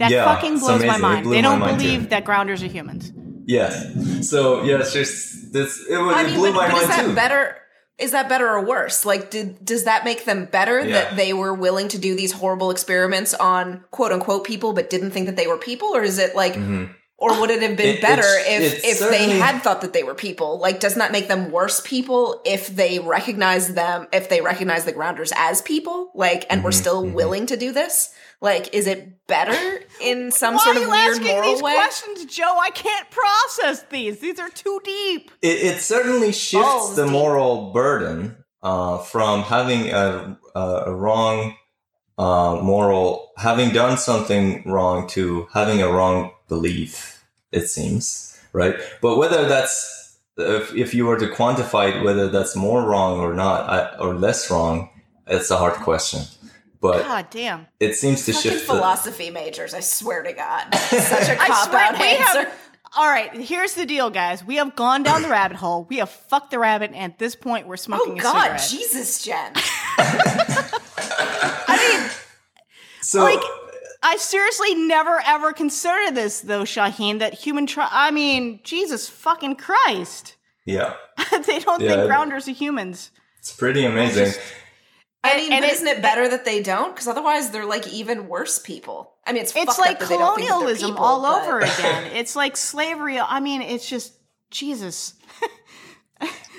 [0.00, 1.30] That yeah, fucking blows my mind.
[1.30, 2.06] They don't believe too.
[2.08, 3.12] that grounders are humans.
[3.44, 4.28] Yes.
[4.30, 5.78] So yeah, it's just this.
[5.90, 7.14] It, I it blew but, my but mind is that too.
[7.14, 7.56] Better.
[7.98, 9.04] Is that better or worse?
[9.04, 10.92] Like, did does that make them better yeah.
[10.92, 15.10] that they were willing to do these horrible experiments on quote unquote people, but didn't
[15.10, 16.54] think that they were people, or is it like?
[16.54, 16.92] Mm-hmm.
[17.20, 20.14] Or would it have been it, better if if they had thought that they were
[20.14, 20.58] people?
[20.58, 24.92] Like, doesn't that make them worse people if they recognize them, if they recognize the
[24.92, 26.12] grounders as people?
[26.14, 27.12] Like, and mm-hmm, we're still mm-hmm.
[27.12, 28.14] willing to do this?
[28.40, 31.74] Like, is it better in some Why sort of weird moral these way?
[31.74, 32.58] questions, Jo?
[32.58, 34.20] I can't process these.
[34.20, 35.30] These are too deep.
[35.42, 37.12] It, it certainly shifts oh, the deep.
[37.12, 41.54] moral burden uh, from having a, a wrong
[42.16, 47.09] uh, moral, having done something wrong, to having a wrong belief.
[47.52, 50.00] It seems right, but whether that's
[50.36, 54.50] if, if you were to quantify it, whether that's more wrong or not, or less
[54.50, 54.90] wrong,
[55.26, 56.22] it's a hard question.
[56.80, 58.66] But God damn, it seems to Fucking shift.
[58.66, 62.48] philosophy the- majors, I swear to God, such a cop out answer.
[62.48, 62.54] Have,
[62.96, 64.42] all right, here's the deal, guys.
[64.44, 65.86] We have gone down the rabbit hole.
[65.88, 68.14] We have fucked the rabbit, and at this point, we're oh, smoking.
[68.14, 68.68] Oh God, cigarette.
[68.70, 69.52] Jesus, Jen.
[71.68, 72.10] I mean,
[73.02, 73.40] so like.
[74.02, 79.56] I seriously never ever considered this though, Shahin, that human tri- I mean, Jesus fucking
[79.56, 80.36] Christ.
[80.64, 80.94] Yeah.
[81.46, 83.10] they don't yeah, think grounders are humans.
[83.38, 84.32] It's pretty amazing.
[85.22, 86.94] I And- mean, and but it- isn't it better that they don't?
[86.94, 89.12] Because otherwise, they're like even worse people.
[89.26, 91.22] I mean, it's it's like up that they don't think that they're colonialism people, all
[91.22, 92.12] but- over again.
[92.16, 93.18] It's like slavery.
[93.20, 94.14] I mean, it's just
[94.50, 95.14] Jesus.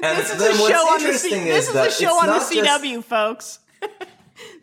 [0.03, 1.91] And This is then a what's show on the C- interesting this is is a
[2.03, 3.59] show on the not just- CW, folks.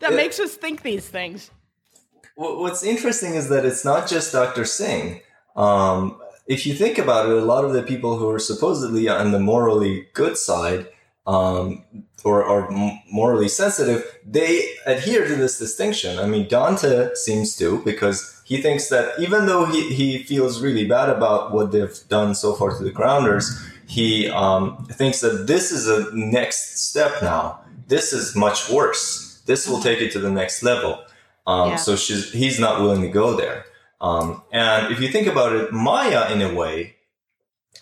[0.01, 1.49] that It- makes us think these things.
[2.39, 4.63] Wh- What's interesting is that it's not just Dr.
[4.63, 5.21] Tsing.
[5.57, 9.31] Um, if you think about it, a lot of the people who are supposedly on
[9.31, 10.87] the morally good side
[11.27, 11.83] um,
[12.23, 12.71] or are
[13.11, 16.17] morally sensitive, they adhere to this distinction.
[16.17, 20.87] I mean, Dante seems to because he thinks that even though he, he feels really
[20.87, 23.45] bad about what they've done so far to the grounders,
[23.85, 27.59] he um, thinks that this is a next step now.
[27.87, 29.41] This is much worse.
[29.45, 31.03] This will take it to the next level.
[31.49, 31.75] Um, Yeah.
[31.77, 33.65] So she's, he's not willing to go there.
[34.01, 36.95] Um, and if you think about it, Maya, in a way,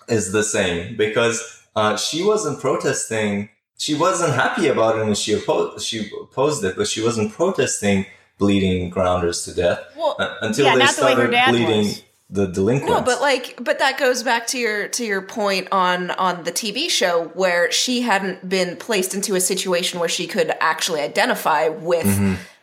[0.08, 1.38] is the same because
[1.76, 3.50] uh, she wasn't protesting.
[3.78, 5.86] She wasn't happy about it, and she opposed.
[5.86, 8.06] She opposed it, but she wasn't protesting
[8.40, 12.04] bleeding grounders to death Well, uh, until Yeah, they not the started bleeding was.
[12.30, 12.92] the delinquents.
[12.94, 16.52] No, but like, but that goes back to your to your point on on the
[16.52, 21.68] TV show where she hadn't been placed into a situation where she could actually identify
[21.70, 22.08] with,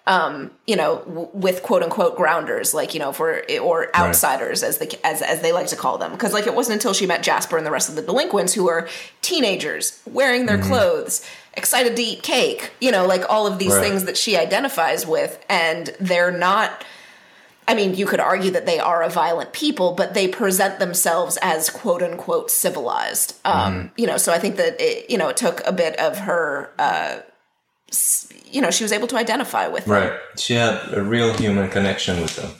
[0.07, 4.79] um, you know, w- with quote unquote grounders, like you know, for or outsiders as
[4.79, 7.23] the as as they like to call them, because like it wasn't until she met
[7.23, 8.89] Jasper and the rest of the delinquents who were
[9.23, 11.25] teenagers wearing their clothes.
[11.57, 13.83] Excited to eat cake, you know, like all of these Right.
[13.83, 16.85] things that she identifies with, and they're not
[17.67, 21.39] I mean, you could argue that they are a violent people, but they present themselves
[21.41, 23.37] as quote unquote civilized.
[23.47, 26.19] Um, You know, so I think that it, you know it took a bit of
[26.19, 26.71] her.
[26.79, 27.21] Uh,
[28.51, 29.95] you know, she was able to identify with them.
[29.95, 30.13] Right.
[30.37, 32.51] She had a real human connection with them.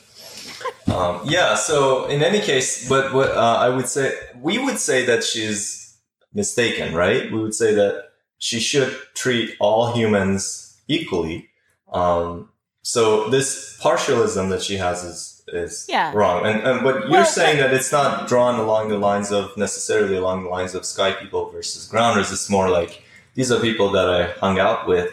[0.95, 1.55] Um, yeah.
[1.55, 5.97] So in any case, but what uh, I would say, we would say that she's
[6.33, 7.31] mistaken, right?
[7.33, 11.49] We would say that she should treat all humans equally.
[11.93, 12.51] Um,
[12.83, 16.13] so this partialism that she has is is Yeah.
[16.15, 16.45] wrong.
[16.47, 20.17] And, and but you're Well, saying that it's not drawn along the lines of necessarily
[20.17, 22.33] along the lines of sky people versus grounders.
[22.33, 23.03] It's more like
[23.35, 25.13] these are people that I hung out with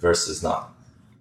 [0.00, 0.72] versus not.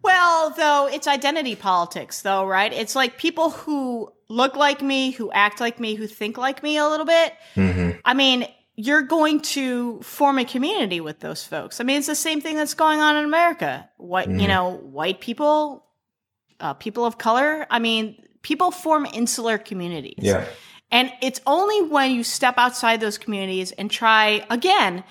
[0.03, 2.71] Well, though, it's identity politics, though, right?
[2.71, 6.77] It's like people who look like me, who act like me, who think like me
[6.77, 7.33] a little bit.
[7.55, 7.99] Mm-hmm.
[8.05, 11.81] I mean, you're going to form a community with those folks.
[11.81, 13.89] I mean, it's the same thing that's going on in America.
[13.97, 14.47] What, you Mhm.
[14.47, 15.83] know, white people,
[16.59, 17.65] uh, people of color.
[17.69, 20.19] I mean, people form insular communities.
[20.19, 20.45] Yeah.
[20.91, 25.03] And it's only when you step outside those communities and try again,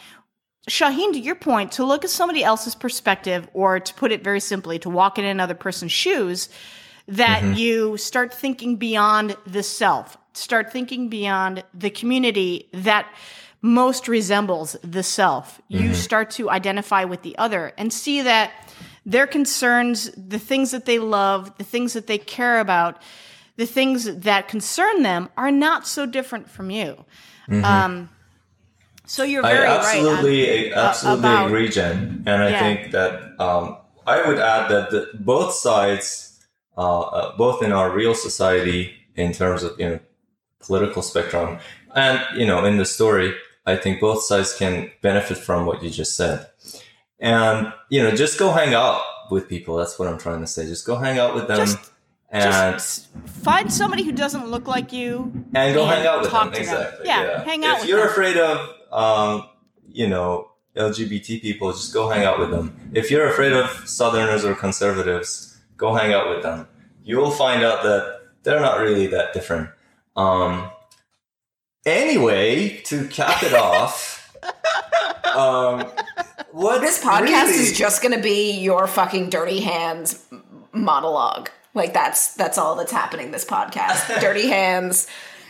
[0.69, 4.41] Shahin, to your point, to look at somebody else's perspective, or to put it very
[4.41, 6.49] simply, to walk in another person's shoes,
[7.07, 7.55] that mm-hmm.
[7.55, 13.07] you start thinking beyond the self, start thinking beyond the community that
[13.63, 15.61] most resembles the self.
[15.69, 15.95] You mm-hmm.
[15.95, 18.51] start to identify with the other and see that
[19.05, 23.01] their concerns, the things that they love, the things that they care about,
[23.57, 27.05] the things that concern them are not so different from you.
[27.49, 27.65] Mm-hmm.
[27.65, 28.09] Um,
[29.07, 30.73] so you're I absolutely, right.
[30.73, 32.23] on- absolutely about- agree, Jen.
[32.27, 32.61] And I Yeah.
[32.61, 33.77] think that um,
[34.07, 36.39] I would add that the, both sides,
[36.77, 39.99] uh, uh, both in our real society, in terms of you know
[40.61, 41.59] political spectrum,
[41.95, 43.35] and you know in the story,
[43.65, 46.47] I think both sides can benefit from what you just said.
[47.19, 49.01] And you know, just go hang out
[49.31, 49.77] with people.
[49.77, 50.67] That's what I'm trying to say.
[50.67, 51.59] Just go hang out with them.
[51.67, 51.93] Just-
[52.29, 53.07] and Just
[53.45, 55.33] find somebody who doesn't look like you.
[55.55, 56.53] and go and hang out with them.
[56.55, 57.07] Exactly.
[57.07, 58.09] Yeah, hang out If you're them.
[58.09, 59.49] afraid of, um,
[59.89, 62.91] you know, LGBT people, just go hang out with them.
[62.95, 66.69] If you're afraid of Southerners or conservatives, go hang out with them.
[67.05, 69.71] You will find out that they're not really that different.
[70.17, 70.71] Um,
[71.85, 74.35] anyway, to cap it off,
[75.37, 75.87] um,
[76.53, 80.27] what This podcast really- is just going to be your fucking dirty hands
[80.73, 81.51] monologue.
[81.75, 84.21] Like that's that's all that's happening this podcast.
[84.21, 85.07] dirty hands.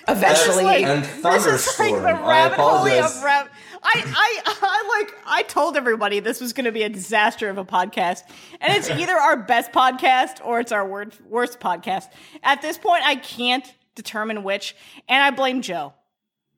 [0.08, 2.02] Eventually, like- and This is like thunderstorm.
[2.02, 3.48] the I rabbit hole of rab-
[3.82, 5.14] I, I, I like.
[5.26, 8.22] I told everybody this was going to be a disaster of a podcast,
[8.60, 12.06] and it's either our best podcast or it's our wor- worst podcast.
[12.42, 14.74] At this point, I can't determine which,
[15.08, 15.92] and I blame Jo.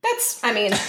[0.03, 0.43] that's.
[0.45, 0.71] I mean,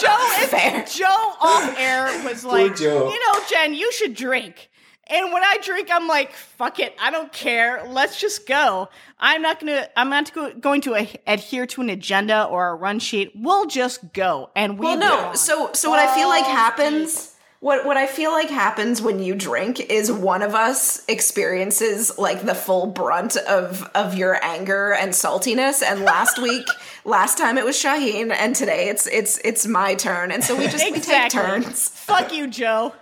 [0.00, 0.84] Jo is Fair.
[0.84, 1.06] Jo
[1.40, 3.08] off air was like, Jo.
[3.10, 4.68] you know, Jen, you should drink.
[5.08, 7.84] And when I drink, I'm like, fuck it, I don't care.
[7.88, 8.88] Let's just go.
[9.18, 9.88] I'm not gonna.
[9.96, 13.32] I'm not go- going to a- adhere to an agenda or a run sheet.
[13.34, 14.50] We'll just go.
[14.54, 15.26] And we well, no.
[15.26, 15.38] went.
[15.38, 17.34] So, so what I feel like oh, happens.
[17.58, 22.42] What what I feel like happens when you drink is one of us experiences like
[22.42, 25.82] the full brunt of of your anger and saltiness.
[25.82, 26.66] And last week,
[27.04, 30.32] last time it was Shahin, and today it's it's it's my turn.
[30.32, 31.88] And so we just we take turns.
[31.88, 32.94] Fuck you, Jo.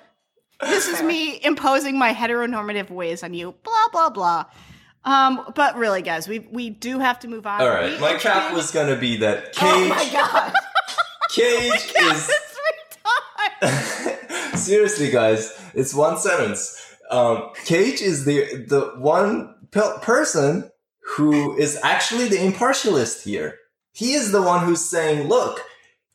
[0.62, 3.54] This is me imposing my heteronormative ways on you.
[3.62, 4.44] Blah blah blah.
[5.04, 7.60] Um, but really, guys, we we do have to move on.
[7.60, 9.62] All right, We- my cap was gonna be that Cage.
[9.62, 10.52] Oh my god.
[11.30, 12.58] Cage is It's
[13.62, 14.56] retarded.
[14.56, 15.52] seriously, guys.
[15.74, 16.76] It's one sentence.
[17.10, 20.70] Um, Cage is the the one pe- person
[21.16, 23.56] who is actually the impartialist here.
[23.92, 25.60] He is the one who's saying, "Look,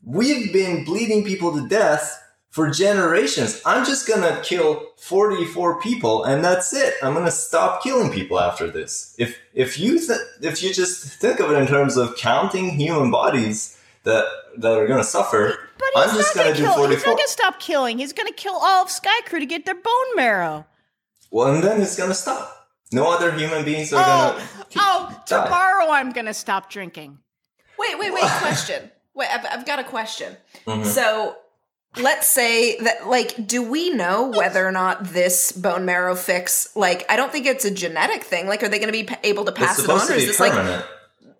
[0.03, 2.21] we've been bleeding people to death."
[2.55, 6.93] For generations, I'm just gonna kill 44 people, and that's it.
[7.03, 9.13] I'm gonna stop killing people after this.
[9.17, 13.11] If if you th- if you just think of it in terms of counting human
[13.11, 14.23] bodies that
[14.57, 16.89] that are gonna suffer, But he's I'm just not gonna gonna do kill.
[16.91, 17.97] He's not gonna stop killing.
[17.97, 20.65] He's gonna kill all of Skaikru to get their bone marrow.
[21.31, 22.69] Well, and then it's gonna stop.
[22.93, 24.47] No other human beings are Oh, gonna.
[24.77, 25.23] oh!
[25.27, 25.43] die.
[25.43, 27.19] Tomorrow I'm gonna stop drinking.
[27.77, 28.23] Wait, wait, wait.
[28.23, 28.91] Question.
[29.13, 30.37] Wait, I've, I've got a question.
[30.65, 30.85] Mhm.
[30.85, 31.35] So,
[31.97, 37.05] let's say that, like, do we know whether or not this bone marrow fix, like,
[37.09, 38.47] I don't think it's a genetic thing.
[38.47, 40.17] Like, are they going to be able to It's pass it on, supposed or to
[40.17, 40.85] is be this like permanent.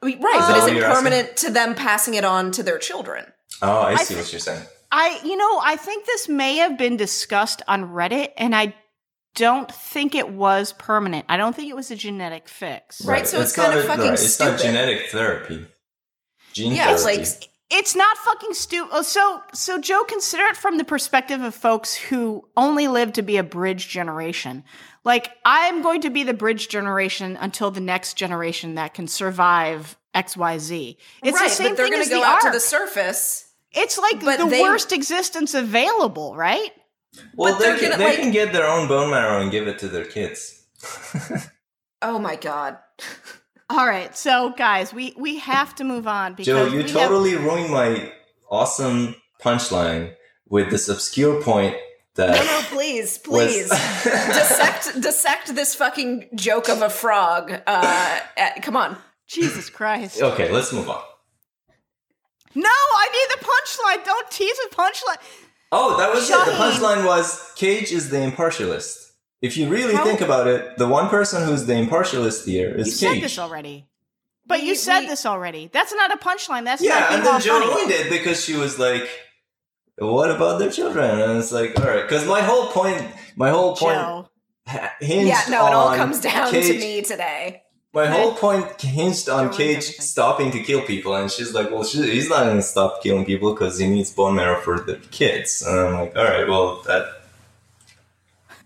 [0.02, 0.20] right?
[0.22, 0.96] that But is oh, it you're asking?
[1.04, 3.26] permanent to them passing it on to their children?
[3.62, 4.64] oh, I I see what you're saying.
[4.92, 8.76] I, you know, I think this may have been discussed on Reddit, and I
[9.36, 11.26] don't think it was permanent.
[11.28, 13.04] I don't think it was a genetic fix.
[13.04, 15.66] Right, so it's kind of a- fucking It's not genetic therapy.
[16.54, 17.24] Gene Yeah, it's therapy.
[17.24, 18.90] like It's not fucking stupid.
[18.94, 23.22] Oh, so, so Jo, consider it from the perspective of folks who only live to
[23.24, 24.64] be a bridge generation.
[25.04, 29.98] Like, I'm going to be the bridge generation until the next generation that can survive
[30.14, 30.98] X, Y, Z.
[31.24, 33.52] It's right, the same but they're gonna go the out to the surface.
[33.72, 36.72] It's like the they- worst existence available, right?
[37.36, 39.52] well, but they, they're can, gonna, they like- can get their own bone marrow and
[39.52, 40.64] give it to their kids.
[42.02, 42.78] Oh my god.
[43.70, 46.92] All right, so guys, we we have to move on because Jo, you we have-
[46.92, 48.12] totally ruined my
[48.50, 50.14] awesome punchline
[50.48, 51.76] with this obscure point
[52.18, 53.70] No, that no, please, was- please.
[54.04, 57.52] dissect dissect this fucking joke of a frog.
[57.66, 58.98] Uh, eh, come on.
[59.28, 60.22] Jesus Christ.
[60.22, 61.02] okay, let's move on.
[62.54, 64.06] No, I need the punchline.
[64.06, 65.18] Don't tease a punchline.
[65.72, 66.46] Oh, that was it.
[66.46, 69.05] The punchline was Cage is the impartialist.
[69.42, 72.76] If you really How- think about it, the one person who's the impartialist here You
[72.84, 73.22] is said Cage.
[73.24, 73.86] this already.
[74.48, 75.70] But We- you said we- this already.
[75.72, 76.66] That's not a punchline.
[76.66, 79.08] That's yeah, not being and then all Jo ruined it because she was like,
[79.98, 83.04] "What about their children?" And it's like, all right, because my whole point,
[83.36, 84.30] my whole point Jo.
[85.00, 87.62] hinged Yeah, no, it all comes down Cage, to me today.
[87.94, 90.06] My whole point hinged on Ruins Cage everything.
[90.06, 93.26] stopping to kill people, and she's like, "Well, she, he's not going to stop killing
[93.26, 96.82] people because he needs bone marrow for the kids." And I'm like, "All right, well,
[96.88, 97.04] that."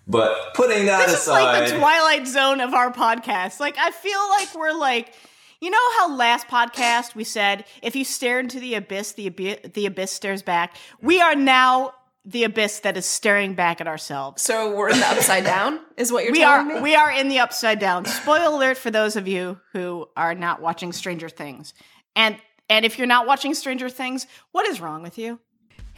[0.10, 3.60] But putting that This is like the twilight zone of our podcast.
[3.60, 5.14] Like I feel like we're like
[5.62, 9.58] you know how last podcast we said if you stare into the abyss, the abyss,
[9.74, 10.76] the abyss stares back.
[11.02, 11.94] We are now
[12.26, 14.42] the abyss that is staring back at ourselves.
[14.42, 16.82] So we're in the upside down, is what you're We telling are me?
[16.82, 18.06] we are in the upside down.
[18.06, 21.74] Spoiler alert for those of you who are not watching Stranger Things.
[22.16, 22.38] And
[22.70, 25.40] and if you're not watching Stranger Things, what is wrong with you?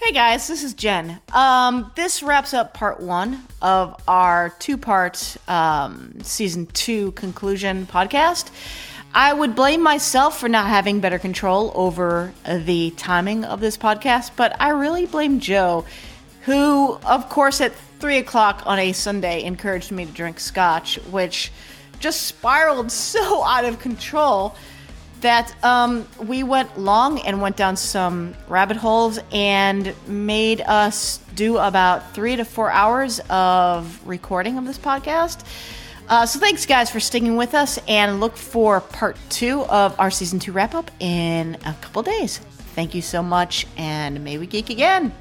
[0.03, 1.21] Hey guys, this is Jen.
[1.31, 8.49] Um, this wraps up part one of our two-part um, season two conclusion podcast.
[9.13, 14.31] I would blame myself for not having better control over the timing of this podcast,
[14.35, 15.85] but I really blame Jo,
[16.45, 21.51] who, of course, at three o'clock on a Sunday encouraged me to drink scotch, which
[21.99, 24.55] just spiraled so out of control
[25.21, 31.57] that um, we went long and went down some rabbit holes and made us do
[31.57, 35.45] about three to four hours of recording of this podcast.
[36.09, 40.11] Uh, so thanks, guys, for sticking with us, and look for part two of our
[40.11, 42.39] season two wrap up in a couple days.
[42.75, 45.13] Thank you so much, and may we geek again.